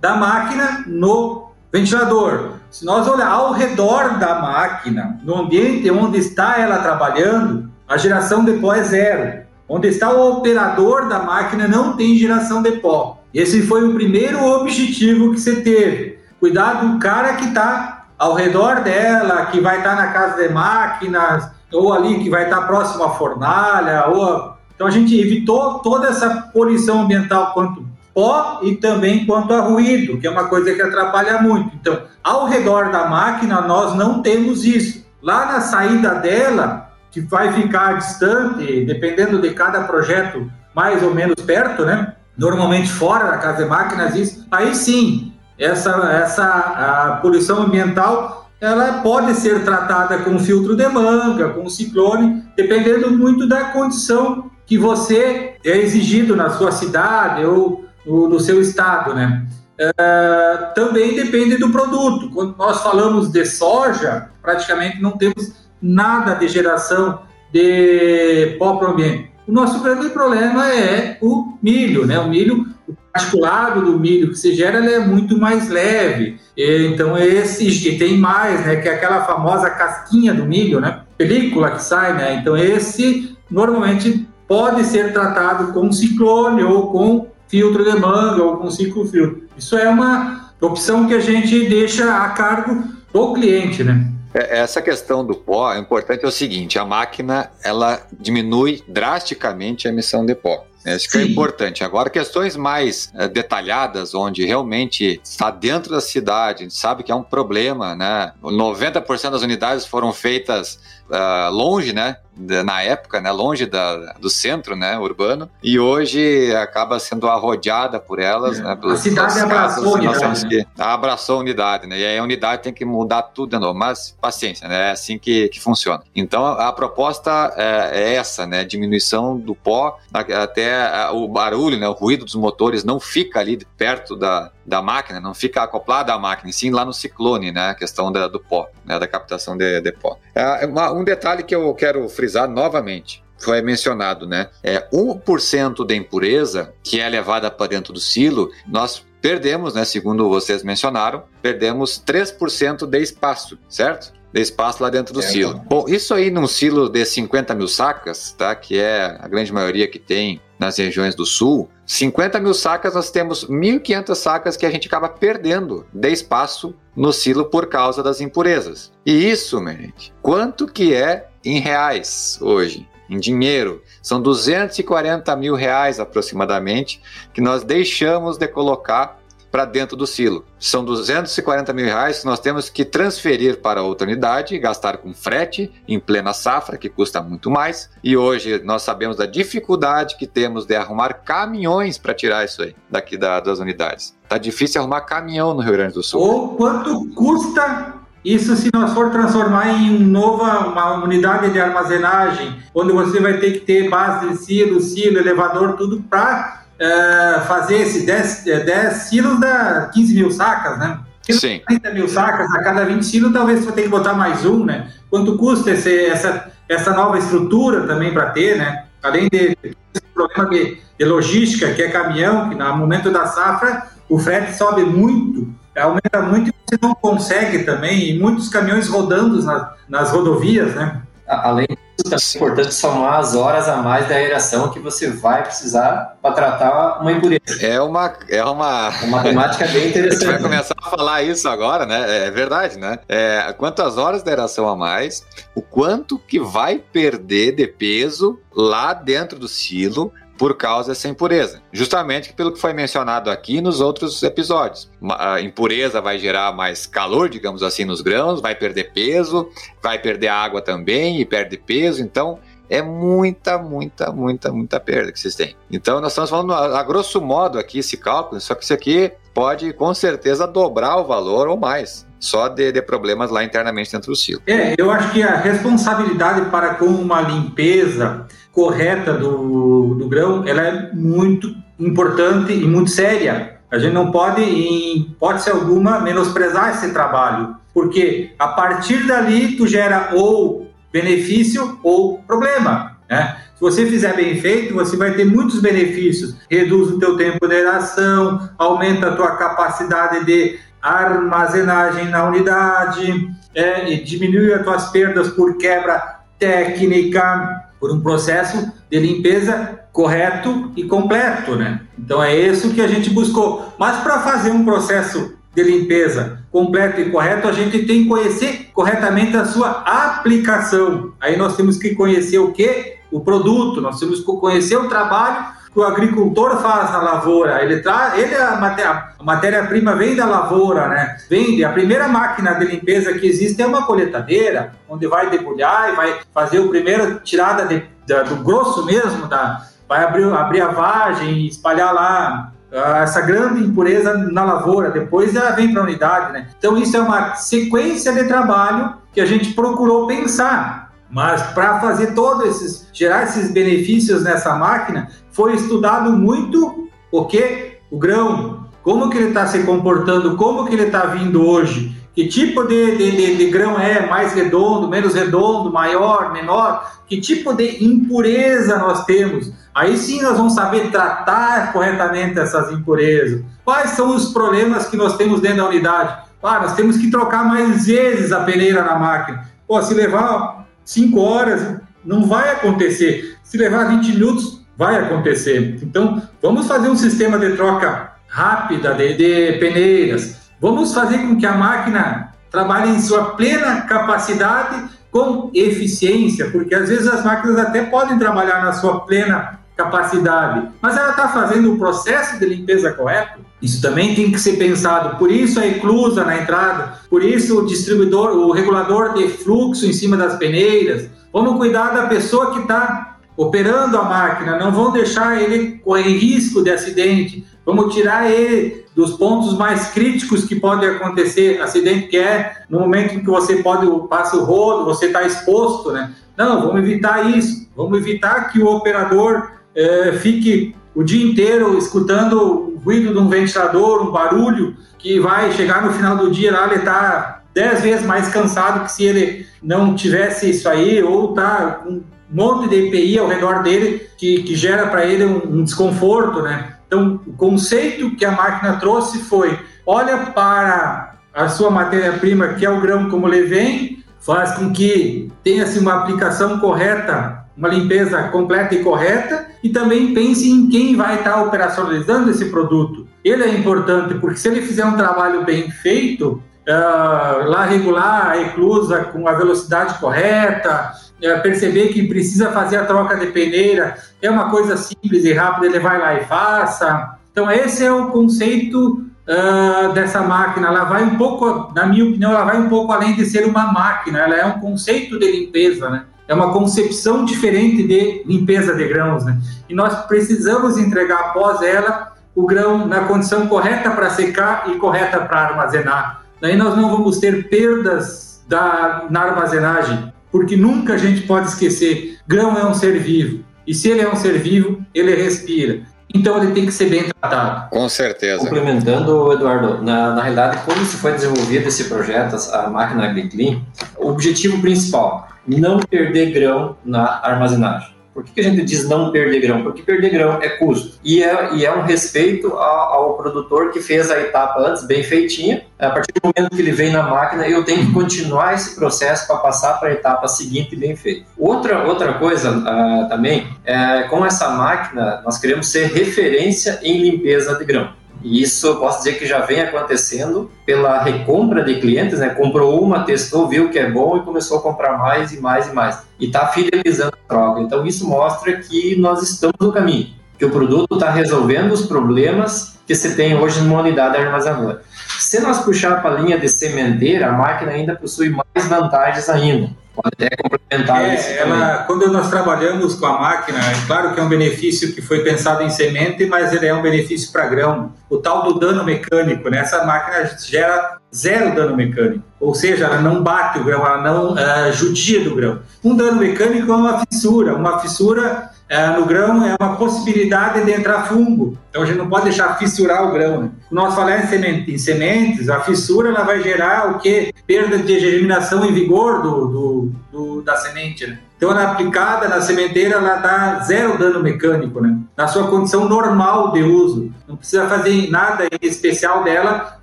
[0.01, 2.53] da máquina no ventilador.
[2.75, 8.45] Se nós olhar ao redor da máquina, no ambiente onde está ela trabalhando, a geração
[8.45, 9.45] de pó é zero.
[9.69, 13.23] Onde está o operador da máquina não tem geração de pó.
[13.33, 16.19] Esse foi o primeiro objetivo que você teve.
[16.41, 21.49] Cuidar do cara que está ao redor dela, que vai estar na casa de máquinas,
[21.73, 24.53] ou ali que vai estar próximo à fornalha, ou...
[24.75, 30.19] Então a gente evitou toda essa poluição ambiental quanto pó e também quanto a ruído,
[30.19, 31.75] que é uma coisa que atrapalha muito.
[31.75, 35.05] Então, ao redor da máquina, nós não temos isso.
[35.21, 41.37] Lá na saída dela, que vai ficar distante, dependendo de cada projeto, mais ou menos
[41.45, 42.15] perto, né?
[42.37, 44.47] Normalmente fora da casa de máquinas, isso.
[44.51, 51.69] Aí sim, essa, essa poluição ambiental ela pode ser tratada com filtro de manga, com
[51.69, 58.41] ciclone, dependendo muito da condição que você é exigido na sua cidade ou no, no
[58.41, 59.47] seu estado, né?
[59.79, 62.31] É, também depende do produto.
[62.31, 65.53] Quando nós falamos de soja, praticamente não temos
[65.83, 69.33] nada de geração de pó para o ambiente?
[69.47, 72.19] O nosso grande problema é o milho, né?
[72.19, 76.39] O milho, o particulado do milho que se gera, é muito mais leve.
[76.57, 78.77] E, então esse e tem mais, né?
[78.77, 81.03] Que é aquela famosa casquinha do milho, né?
[81.19, 82.37] Película que sai, né?
[82.37, 88.69] Então esse normalmente pode ser tratado com ciclone ou com filtro de manga ou com
[88.69, 89.45] ciclo filtro.
[89.57, 92.83] Isso é uma opção que a gente deixa a cargo
[93.13, 94.11] do cliente, né?
[94.35, 99.87] É, essa questão do pó é importante é o seguinte: a máquina ela diminui drasticamente
[99.87, 100.67] a emissão de pó.
[100.85, 101.83] Isso que é importante.
[101.83, 107.11] Agora, questões mais é, detalhadas, onde realmente está dentro da cidade, a gente sabe que
[107.11, 108.33] é um problema, né?
[108.43, 110.79] 90% das unidades foram feitas
[111.11, 112.17] uh, longe, né?
[112.37, 118.19] na época, né, longe da, do centro, né, urbano, e hoje acaba sendo arrodeada por
[118.19, 118.63] elas, é.
[118.63, 120.67] né, pelos, a cidade abraçou a unidade, né?
[120.79, 124.17] abraçou a unidade, né, e aí a unidade tem que mudar tudo de novo, mas
[124.21, 126.03] paciência, né, é assim que, que funciona.
[126.15, 131.89] Então a, a proposta é, é, essa, né, diminuição do pó, até o barulho, né,
[131.89, 136.19] o ruído dos motores não fica ali perto da, da máquina, não fica acoplada à
[136.19, 139.81] máquina, sim lá no ciclone, né, a questão da, do pó, né, da captação de,
[139.81, 140.19] de pó.
[140.35, 145.95] É, uma, um detalhe que eu quero frisar novamente, foi mencionado, né, é 1% de
[145.95, 152.03] impureza que é levada para dentro do silo, nós perdemos, né, segundo vocês mencionaram, perdemos
[152.05, 154.13] 3% de espaço, certo?
[154.35, 155.63] de espaço lá dentro do é, silo.
[155.65, 158.53] Bom, isso aí num silo de 50 mil sacas, tá?
[158.53, 163.11] Que é a grande maioria que tem nas regiões do sul, 50 mil sacas nós
[163.11, 168.21] temos 1.500 sacas que a gente acaba perdendo de espaço no silo por causa das
[168.21, 168.93] impurezas.
[169.05, 172.89] E isso, minha gente, quanto que é em reais hoje?
[173.09, 177.03] Em dinheiro, são 240 mil reais aproximadamente
[177.35, 179.21] que nós deixamos de colocar
[179.55, 180.45] para dentro do silo.
[180.59, 185.71] São 240 mil reais que nós temos que transferir para outra unidade, gastar com frete
[185.87, 187.89] em plena safra, que custa muito mais.
[188.03, 192.75] E hoje nós sabemos da dificuldade que temos de arrumar caminhões para tirar isso aí
[192.91, 194.19] daqui da, das unidades.
[194.29, 196.21] Tá difícil arrumar caminhão no Rio Grande do Sul.
[196.21, 197.95] Ou quanto custa
[198.25, 203.53] isso se nós for transformar em nova uma unidade de armazenagem, onde você vai ter
[203.53, 208.91] que ter base de silo, silo, elevador, tudo para é, fazer esse 10, 10 é,
[208.91, 211.01] silos da 15 mil sacas, né?
[211.31, 211.63] Sim.
[211.67, 214.89] 30 mil sacas a cada 20 silos, talvez você tenha que botar mais um, né?
[215.09, 218.85] Quanto custa esse, essa, essa nova estrutura também para ter, né?
[219.03, 223.87] Além de esse problema de, de, logística, que é caminhão, que no momento da safra
[224.09, 229.43] o frete sobe muito, aumenta muito e você não consegue também, e muitos caminhões rodando
[229.43, 231.03] nas, nas rodovias, né?
[231.27, 231.67] Além
[231.97, 237.01] é importante somar as horas a mais da aeração que você vai precisar para tratar
[237.01, 237.65] uma impureza.
[237.65, 238.89] É uma, é uma...
[238.89, 240.25] uma matemática bem interessante.
[240.27, 242.27] a gente vai começar a falar isso agora, né?
[242.27, 242.99] É verdade, né?
[243.09, 245.25] É, quantas horas da aeração a mais,
[245.55, 251.63] o quanto que vai perder de peso lá dentro do silo por causa dessa impureza.
[251.73, 254.91] Justamente pelo que foi mencionado aqui nos outros episódios.
[255.19, 259.49] A impureza vai gerar mais calor, digamos assim, nos grãos, vai perder peso,
[259.83, 262.03] vai perder água também e perde peso.
[262.03, 265.55] Então, é muita, muita, muita, muita perda que vocês têm.
[265.71, 269.73] Então, nós estamos falando a, grosso modo aqui esse cálculo, só que isso aqui pode
[269.73, 274.17] com certeza dobrar o valor ou mais só de, de, problemas lá internamente dentro do
[274.17, 274.41] silo.
[274.47, 280.63] É, eu acho que a responsabilidade para com uma limpeza correta do, do grão, ela
[280.63, 283.59] é muito importante e muito séria.
[283.71, 289.67] A gente não pode, em hipótese alguma, menosprezar esse trabalho, porque a partir dali tu
[289.67, 292.97] gera ou benefício ou problema.
[293.11, 293.37] Né?
[293.55, 296.37] Se você fizer bem feito, você vai ter muitos benefícios.
[296.49, 303.85] Reduz o teu tempo de eração, aumenta a tua capacidade de armazenagem na unidade, é,
[303.97, 311.55] diminui as tuas perdas por quebra técnica, por um processo de limpeza correto e completo,
[311.55, 311.83] né?
[311.99, 313.75] Então é isso que a gente buscou.
[313.79, 318.71] Mas para fazer um processo de limpeza completo e correto, a gente tem que conhecer
[318.73, 321.13] corretamente a sua aplicação.
[321.21, 322.95] Aí nós temos que conhecer o que?
[323.13, 325.45] O produto, nós temos que conhecer o trabalho
[325.75, 327.61] que o agricultor faz na lavoura.
[327.63, 331.17] Ele traz, ele a matéria-prima vem da lavoura, né?
[331.29, 331.65] Vende.
[331.65, 336.21] A primeira máquina de limpeza que existe é uma coletadeira, onde vai debulhar e vai
[336.33, 341.39] fazer o primeiro tirada de, de, do grosso mesmo, da, vai abrir, abrir a vagem
[341.39, 344.93] e espalhar lá uh, essa grande impureza na lavoura.
[344.93, 346.47] Depois ela vem para a unidade, né?
[346.57, 350.84] Então isso é uma sequência de trabalho que a gente procurou pensar.
[351.11, 357.99] Mas para fazer todos esses, gerar esses benefícios nessa máquina, foi estudado muito porque o
[357.99, 362.65] grão como que ele está se comportando, como que ele está vindo hoje, que tipo
[362.65, 367.83] de, de, de, de, grão é, mais redondo, menos redondo, maior, menor, que tipo de
[367.83, 369.51] impureza nós temos.
[369.75, 373.43] Aí sim nós vamos saber tratar corretamente essas impurezas.
[373.65, 376.25] Quais são os problemas que nós temos dentro da unidade?
[376.43, 379.49] Ah, nós temos que trocar mais vezes a peneira na máquina.
[379.67, 383.39] Pô, se levar 5 horas, não vai acontecer.
[383.43, 385.79] Se levar 20 minutos, vai acontecer.
[385.83, 390.51] Então, vamos fazer um sistema de troca rápida de, de peneiras.
[390.61, 396.89] Vamos fazer com que a máquina trabalhe em sua plena capacidade com eficiência, porque às
[396.89, 401.79] vezes as máquinas até podem trabalhar na sua plena capacidade, mas ela está fazendo o
[401.79, 403.41] processo de limpeza correto.
[403.61, 405.17] Isso também tem que ser pensado.
[405.17, 409.93] Por isso a eclusa na entrada, por isso o distribuidor, o regulador de fluxo em
[409.93, 411.09] cima das peneiras.
[411.33, 416.63] Vamos cuidar da pessoa que está operando a máquina, não vão deixar ele correr risco
[416.63, 417.45] de acidente.
[417.67, 423.15] Vamos tirar ele dos pontos mais críticos que pode acontecer, acidente que é no momento
[423.15, 426.15] em que você pode passa o rodo, você está exposto, né?
[426.37, 427.69] Não, vamos evitar isso.
[427.77, 433.29] Vamos evitar que o operador é, fique o dia inteiro escutando o ruído de um
[433.29, 438.07] ventilador, um barulho, que vai chegar no final do dia lá, ele está dez vezes
[438.07, 442.87] mais cansado que se ele não tivesse isso aí, ou está com um monte de
[442.87, 446.75] EPI ao redor dele que, que gera para ele um, um desconforto, né?
[446.87, 452.71] Então, o conceito que a máquina trouxe foi: olha para a sua matéria-prima, que é
[452.71, 458.75] o grão como ele vem, faz com que tenha-se uma aplicação correta uma limpeza completa
[458.75, 463.07] e correta e também pense em quem vai estar operacionalizando esse produto.
[463.25, 468.41] Ele é importante porque se ele fizer um trabalho bem feito, uh, lá regular a
[468.41, 470.93] eclusa com a velocidade correta,
[471.23, 475.67] uh, perceber que precisa fazer a troca de peneira, é uma coisa simples e rápida,
[475.67, 477.17] ele vai lá e faça.
[477.31, 480.69] Então esse é o conceito uh, dessa máquina.
[480.69, 483.73] Ela vai um pouco, na minha opinião, ela vai um pouco além de ser uma
[483.73, 486.05] máquina, ela é um conceito de limpeza, né?
[486.27, 489.39] É uma concepção diferente de limpeza de grãos, né?
[489.69, 495.21] E nós precisamos entregar após ela o grão na condição correta para secar e correta
[495.21, 496.23] para armazenar.
[496.41, 502.19] Daí nós não vamos ter perdas da, na armazenagem, porque nunca a gente pode esquecer,
[502.27, 503.45] grão é um ser vivo.
[503.67, 505.83] E se ele é um ser vivo, ele respira.
[506.15, 507.69] Então ele tem que ser bem tratado.
[507.71, 508.39] Com certeza.
[508.39, 513.61] Complementando, Eduardo, na, na realidade, quando se foi desenvolvido esse projeto, a máquina AgriClean,
[513.97, 517.93] o objetivo principal não perder grão na armazenagem.
[518.15, 519.65] Por que, a gente diz não perder grão?
[519.65, 520.97] Porque perder grão é custo.
[521.03, 525.03] E é, e é um respeito ao, ao, produtor que fez a etapa antes, bem
[525.03, 525.65] feitinha.
[525.79, 529.27] A partir do momento que ele vem na máquina, eu tenho que continuar esse processo
[529.27, 531.27] para passar para a etapa seguinte bem feito.
[531.37, 537.57] Outra, outra coisa uh, também, é, com essa máquina, nós queremos ser referência em limpeza
[537.59, 537.93] de grão.
[538.25, 542.31] E isso eu posso dizer que já vem acontecendo pela recompra de clientes, né?
[542.31, 545.75] Comprou uma, testou, viu que é bom e começou a comprar mais e mais e
[545.75, 545.99] mais.
[546.19, 547.61] E está fidelizando a troca.
[547.61, 550.09] Então isso mostra que nós estamos no caminho,
[550.39, 554.81] que o produto está resolvendo os problemas que se tem hoje numa unidade armazenadora.
[555.19, 559.71] Se nós puxar para a linha de sementeira, a máquina ainda possui mais vantagens ainda
[559.95, 561.31] Pode até complementar é, isso.
[561.31, 565.21] Ela, quando nós trabalhamos com a máquina, é claro que é um benefício que foi
[565.23, 567.93] pensado em semente, mas ele é um benefício para grão.
[568.11, 569.59] O tal do dano mecânico, né?
[569.59, 574.33] essa máquina gera zero dano mecânico, ou seja, ela não bate o grão, ela não
[574.33, 575.61] uh, judia do grão.
[575.83, 580.73] Um dano mecânico é uma fissura, uma fissura é, no grão é uma possibilidade de
[580.73, 581.59] entrar fungo.
[581.71, 583.43] Então a gente não pode deixar fissurar o grão.
[583.43, 583.51] Né?
[583.71, 587.33] Nós falamos em, semente, em, sementes, a fissura ela vai gerar o que?
[587.47, 591.07] Perda de germinação e vigor do, do, do da semente.
[591.07, 591.19] Né?
[591.37, 594.97] Então, ela aplicada na sementeira, ela dá zero dano mecânico, né?
[595.15, 597.13] Na sua condição normal de uso.
[597.29, 599.79] Não precisa fazer nada especial dela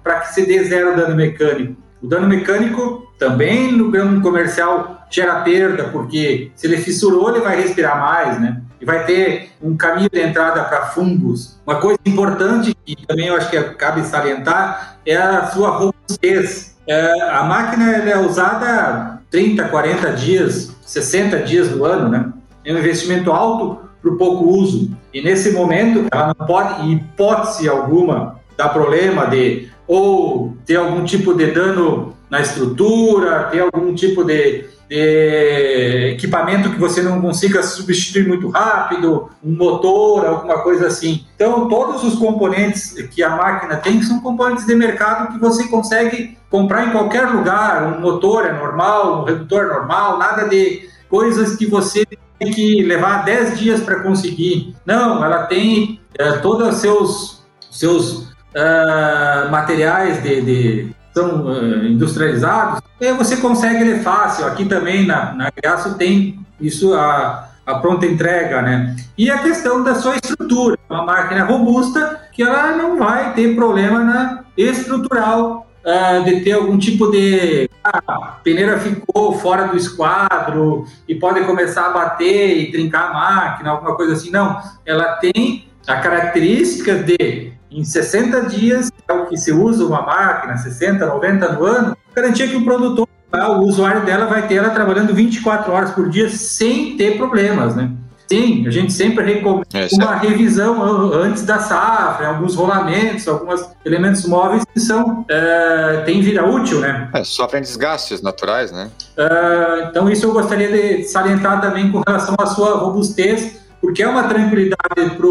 [0.01, 1.75] para que se dê zero dano mecânico.
[2.01, 7.61] O dano mecânico também no grão comercial gera perda, porque se ele fissurou, ele vai
[7.61, 8.59] respirar mais, né?
[8.81, 11.59] E vai ter um caminho de entrada para fungos.
[11.65, 16.75] Uma coisa importante que também eu acho que cabe salientar é a sua robustez.
[16.87, 22.33] É, a máquina é usada 30, 40 dias, 60 dias do ano, né?
[22.65, 24.91] É um investimento alto para o pouco uso.
[25.13, 31.03] E nesse momento, ela não pode, em hipótese alguma, dar problema de ou ter algum
[31.03, 37.63] tipo de dano na estrutura, ter algum tipo de, de, equipamento que você não consiga
[37.63, 41.25] substituir muito rápido, um motor, alguma coisa assim.
[41.35, 46.37] Então, todos os componentes que a máquina tem são componentes de mercado que você consegue
[46.49, 47.83] comprar em qualquer lugar.
[47.83, 52.05] Um motor é normal, um redutor é normal, nada de coisas que você
[52.37, 54.75] tem que levar 10 dias para conseguir.
[54.85, 58.11] Não, ela tem é, todos os seus, seus
[58.55, 64.45] uh, materiais de, de são uh, industrializados, aí você consegue ler fácil.
[64.45, 68.95] Aqui também na, na Graço tem isso a, a pronta entrega, né?
[69.17, 74.03] E a questão da sua estrutura, uma máquina robusta que ela não vai ter problema
[74.03, 80.85] na estrutural uh, de ter algum tipo de ah, a peneira ficou fora do esquadro
[81.07, 84.31] e pode começar a bater e trincar a máquina, alguma coisa assim.
[84.31, 90.01] Não, ela tem a característica de em 60 dias, é o que se usa uma
[90.01, 94.71] máquina, 60, 90 no ano, garantia que o produtor, o usuário dela vai ter ela
[94.71, 97.91] trabalhando 24 horas por dia sem ter problemas, né?
[98.27, 100.81] Sim, a gente sempre recomenda é, uma revisão
[101.13, 107.09] antes da safra, alguns rolamentos, alguns elementos móveis que são é, têm vida útil, né?
[107.13, 108.89] É, sofrem desgastes naturais, né?
[109.17, 114.07] É, então isso eu gostaria de salientar também com relação à sua robustez, porque é
[114.07, 115.27] uma tranquilidade para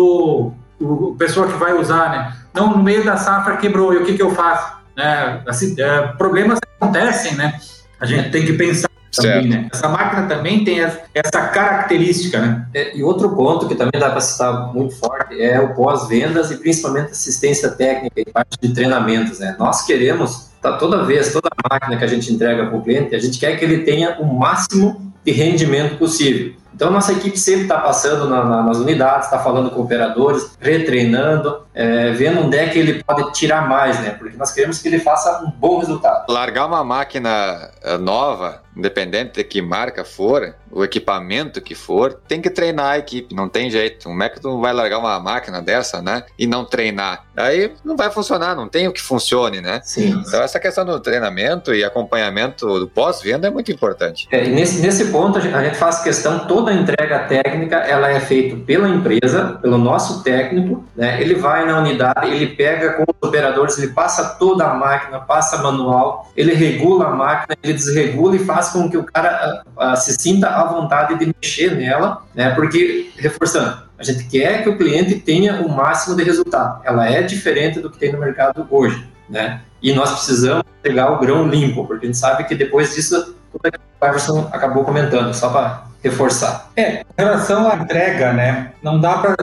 [0.81, 2.37] o pessoa que vai usar, né?
[2.55, 4.81] Não, no meio da safra quebrou, e o que, que eu faço?
[4.97, 7.59] É, assim, é, problemas acontecem, né?
[8.01, 9.69] A gente tem que pensar também, né?
[9.73, 12.67] Essa máquina também tem essa característica, né?
[12.73, 16.57] É, e outro ponto que também dá para citar muito forte é o pós-vendas e
[16.57, 19.57] principalmente assistência técnica e parte de treinamentos, né?
[19.59, 23.19] Nós queremos, tá, toda vez, toda máquina que a gente entrega para o cliente, a
[23.19, 26.55] gente quer que ele tenha o máximo de rendimento possível.
[26.81, 31.61] Então, nossa equipe sempre está passando na, na, nas unidades, está falando com operadores, retreinando,
[31.81, 34.11] é, vendo onde é que ele pode tirar mais, né?
[34.11, 36.31] Porque nós queremos que ele faça um bom resultado.
[36.31, 42.41] Largar uma máquina eh, nova independente de que marca for, o equipamento que for, tem
[42.41, 44.05] que treinar a equipe, não tem jeito.
[44.05, 46.23] Como é que tu vai largar uma máquina dessa, né?
[46.39, 47.25] E não treinar?
[47.37, 49.81] Aí não vai funcionar, não tem o que funcione, né?
[49.83, 50.23] Sim.
[50.27, 54.29] Então essa questão do treinamento e acompanhamento do pós-venda é muito importante.
[54.31, 58.57] É, nesse, nesse ponto a gente faz questão, toda a entrega técnica ela é feita
[58.65, 61.21] pela empresa, pelo nosso técnico, né?
[61.21, 65.59] Ele vai na unidade, ele pega com os operadores, ele passa toda a máquina, passa
[65.59, 69.97] manual, ele regula a máquina, ele desregula e faz com que o cara uh, uh,
[69.97, 72.51] se sinta à vontade de mexer nela, né?
[72.55, 76.81] Porque, reforçando, a gente quer que o cliente tenha o máximo de resultado.
[76.85, 79.61] Ela é diferente do que tem no mercado hoje, né?
[79.83, 83.71] E nós precisamos pegar o grão limpo, porque a gente sabe que depois disso, tudo
[83.71, 86.71] que o Everson acabou comentando, só para reforçar.
[86.77, 88.73] É, em relação à entrega, né?
[88.83, 89.37] Não dá para uh,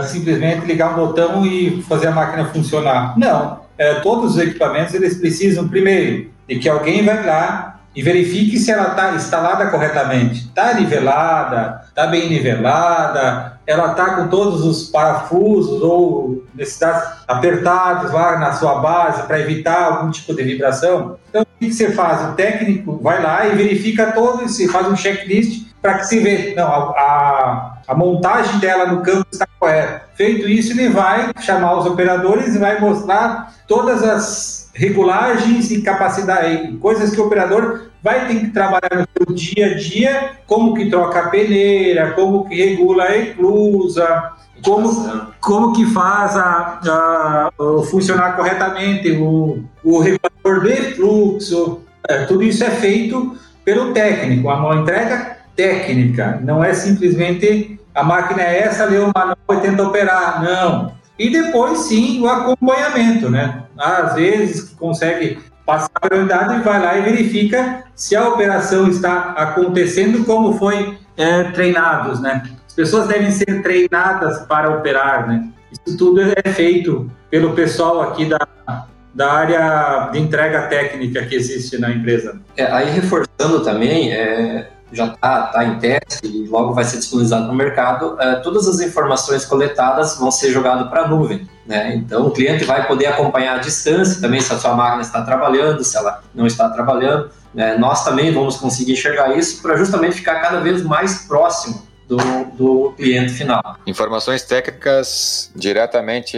[0.00, 3.18] ah, simplesmente ligar um botão e fazer a máquina funcionar.
[3.18, 3.60] Não.
[3.78, 8.70] É, todos os equipamentos eles precisam primeiro de que alguém vai lá e verifique se
[8.70, 10.46] ela está instalada corretamente.
[10.46, 18.38] Está nivelada, está bem nivelada, ela está com todos os parafusos ou necessidades apertados lá
[18.38, 21.16] na sua base para evitar algum tipo de vibração.
[21.28, 22.30] Então, o que você faz?
[22.30, 26.54] O técnico vai lá e verifica todo isso, faz um checklist para que se vê,
[26.54, 30.04] não, a, a, a, montagem dela no campo está correta.
[30.14, 36.76] Feito isso, ele vai chamar os operadores e vai mostrar todas as regulagens e capacidade,
[36.78, 40.88] coisas que o operador vai ter que trabalhar no seu dia a dia, como que
[40.88, 44.32] troca a peneira, como que regula a eclusa,
[44.64, 47.50] como, como que faz a, a,
[47.90, 54.76] funcionar corretamente o, o regulador de fluxo, é, tudo isso é feito pelo técnico, a
[54.76, 60.42] entrega técnica, não é simplesmente a máquina é essa, lê o manual e tenta operar,
[60.42, 60.92] não.
[61.18, 63.64] E depois sim o acompanhamento, né?
[63.78, 69.34] Às vezes consegue passar a prioridade e vai lá e verifica se a operação está
[69.36, 72.42] acontecendo como foi é, treinados, né?
[72.66, 75.48] As pessoas devem ser treinadas para operar, né?
[75.70, 81.78] Isso tudo é feito pelo pessoal aqui da, da área de entrega técnica que existe
[81.78, 82.40] na empresa.
[82.56, 87.46] É, aí reforçando também, é, já está tá em teste e logo vai ser disponibilizado
[87.46, 91.48] no mercado, é, todas as informações coletadas vão ser jogadas para a nuvem.
[91.66, 91.94] Né?
[91.96, 95.82] Então, o cliente vai poder acompanhar a distância também, se a sua máquina está trabalhando,
[95.84, 97.30] se ela não está trabalhando.
[97.54, 97.76] Né?
[97.78, 102.16] Nós também vamos conseguir enxergar isso para justamente ficar cada vez mais próximo do,
[102.54, 103.76] do cliente final.
[103.86, 106.36] Informações técnicas diretamente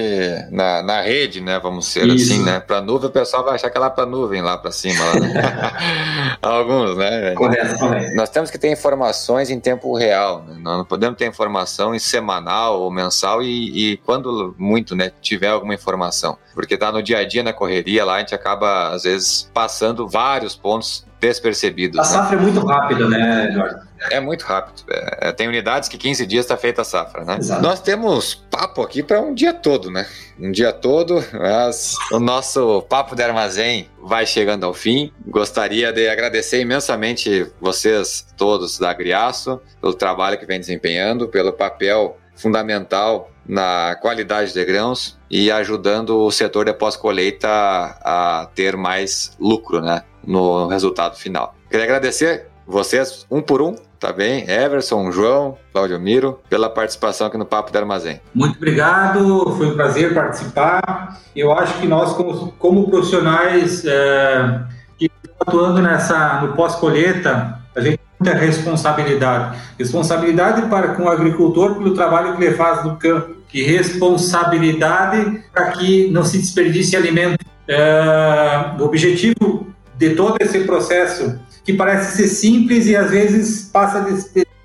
[0.51, 1.59] na, na rede, né?
[1.59, 2.33] Vamos ser Isso.
[2.33, 2.61] assim, né?
[2.61, 5.05] Para nuvem, o pessoal vai achar que é lá para nuvem, lá para cima.
[5.05, 6.37] Lá, né?
[6.43, 7.35] Alguns, né?
[7.35, 8.15] Correto, correto.
[8.15, 10.45] Nós temos que ter informações em tempo real.
[10.47, 10.57] Né?
[10.61, 15.11] Nós não podemos ter informação em semanal ou mensal e, e quando muito, né?
[15.21, 16.39] Tiver alguma informação.
[16.55, 20.09] Porque tá no dia a dia, na correria, lá a gente acaba, às vezes, passando
[20.09, 21.99] vários pontos despercebidos.
[21.99, 22.09] A né?
[22.09, 23.77] safra é muito rápida, né, Jorge?
[24.11, 24.83] É muito rápido.
[24.89, 27.39] É, tem unidades que 15 dias está feita a safra, né?
[27.39, 27.63] Exato.
[27.63, 30.07] Nós temos papo aqui para um dia todo, né?
[30.39, 35.11] Um dia todo, mas o nosso papo de armazém vai chegando ao fim.
[35.27, 42.19] Gostaria de agradecer imensamente vocês todos da Agriaço pelo trabalho que vem desempenhando, pelo papel
[42.37, 49.81] fundamental na qualidade de grãos e ajudando o setor de pós-colheita a ter mais lucro
[49.81, 51.55] né, no resultado final.
[51.71, 54.49] Queria agradecer vocês, um por um, tá bem?
[54.49, 58.21] Everson, João, Claudio Miro, pela participação aqui no Papo do Armazém.
[58.35, 61.21] Muito obrigado, foi um prazer participar.
[61.35, 64.61] Eu acho que nós, como, como profissionais é,
[64.99, 69.59] que atuando nessa, no pós-colheita, a gente muita responsabilidade.
[69.79, 75.73] Responsabilidade para com o agricultor pelo trabalho que ele faz no campo e responsabilidade para
[75.73, 77.45] que não se desperdice alimento.
[77.69, 84.05] É, o objetivo de todo esse processo que parece ser simples e às vezes passa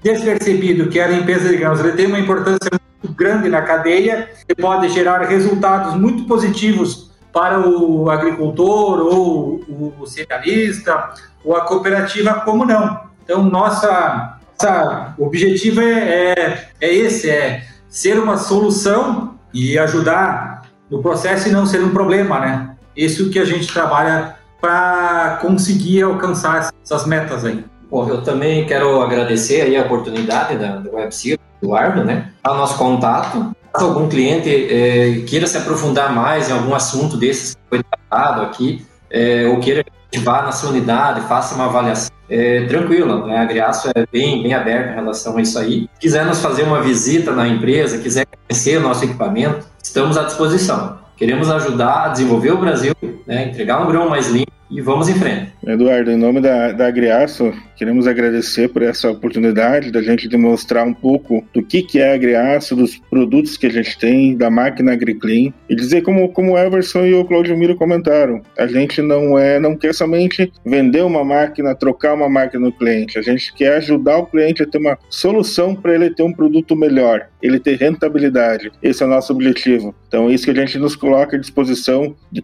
[0.02, 1.80] despercebido, que é a limpeza de grãos.
[1.80, 2.70] Ele tem uma importância
[3.02, 10.06] muito grande na cadeia e pode gerar resultados muito positivos para o agricultor ou o
[10.08, 11.14] cerealista
[11.46, 13.09] ou a cooperativa, como não.
[13.30, 21.00] Então, nossa, nossa objetivo é, é, é esse, é ser uma solução e ajudar no
[21.00, 22.76] processo e não ser um problema, né?
[22.98, 27.64] Isso que a gente trabalha para conseguir alcançar essas metas aí.
[27.88, 32.32] Bom, eu também quero agradecer aí a oportunidade da, do WebCiro, Eduardo, né?
[32.44, 33.56] O nosso contato.
[33.78, 38.42] Se algum cliente é, queira se aprofundar mais em algum assunto desses que foi tratado
[38.42, 43.38] aqui, é, ou queira que vá na sua unidade, faça uma avaliação, é, tranquilo, né?
[43.38, 45.88] A Griaço é bem, bem aberto em relação a isso aí.
[46.00, 50.98] Quiser nos fazer uma visita na empresa, quiser conhecer o nosso equipamento, estamos à disposição.
[51.18, 52.94] Queremos ajudar a desenvolver o Brasil,
[53.30, 55.52] né, entregar um grão mais limpo e vamos em frente.
[55.66, 60.94] Eduardo, em nome da, da Agriaço, queremos agradecer por essa oportunidade da gente demonstrar um
[60.94, 64.94] pouco do que, que é a Agriaço, dos produtos que a gente tem, da máquina
[64.94, 69.38] AgriClean, e dizer como, como o Everson e o Claudio Miro comentaram, a gente não
[69.38, 73.78] é não quer somente vender uma máquina, trocar uma máquina no cliente, a gente quer
[73.78, 77.76] ajudar o cliente a ter uma solução para ele ter um produto melhor, ele ter
[77.76, 78.72] rentabilidade.
[78.84, 79.96] Esse é o nosso objetivo.
[80.08, 82.42] Então, é isso que a gente nos coloca à disposição de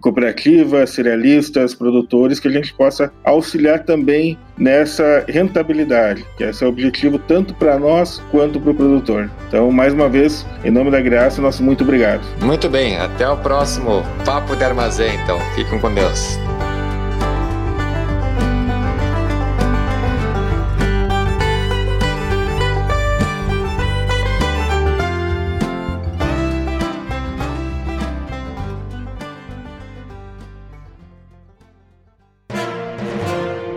[0.76, 6.70] cooperativas, cerealistas, produtores, que a gente possa auxiliar também nessa rentabilidade, que esse é o
[6.70, 9.30] objetivo tanto para nós quanto para o produtor.
[9.48, 12.22] Então, mais uma vez, em nome da Graça, nosso muito obrigado.
[12.42, 15.40] Muito bem, até o próximo Papo de Armazém, então.
[15.56, 16.45] Fiquem com Deus.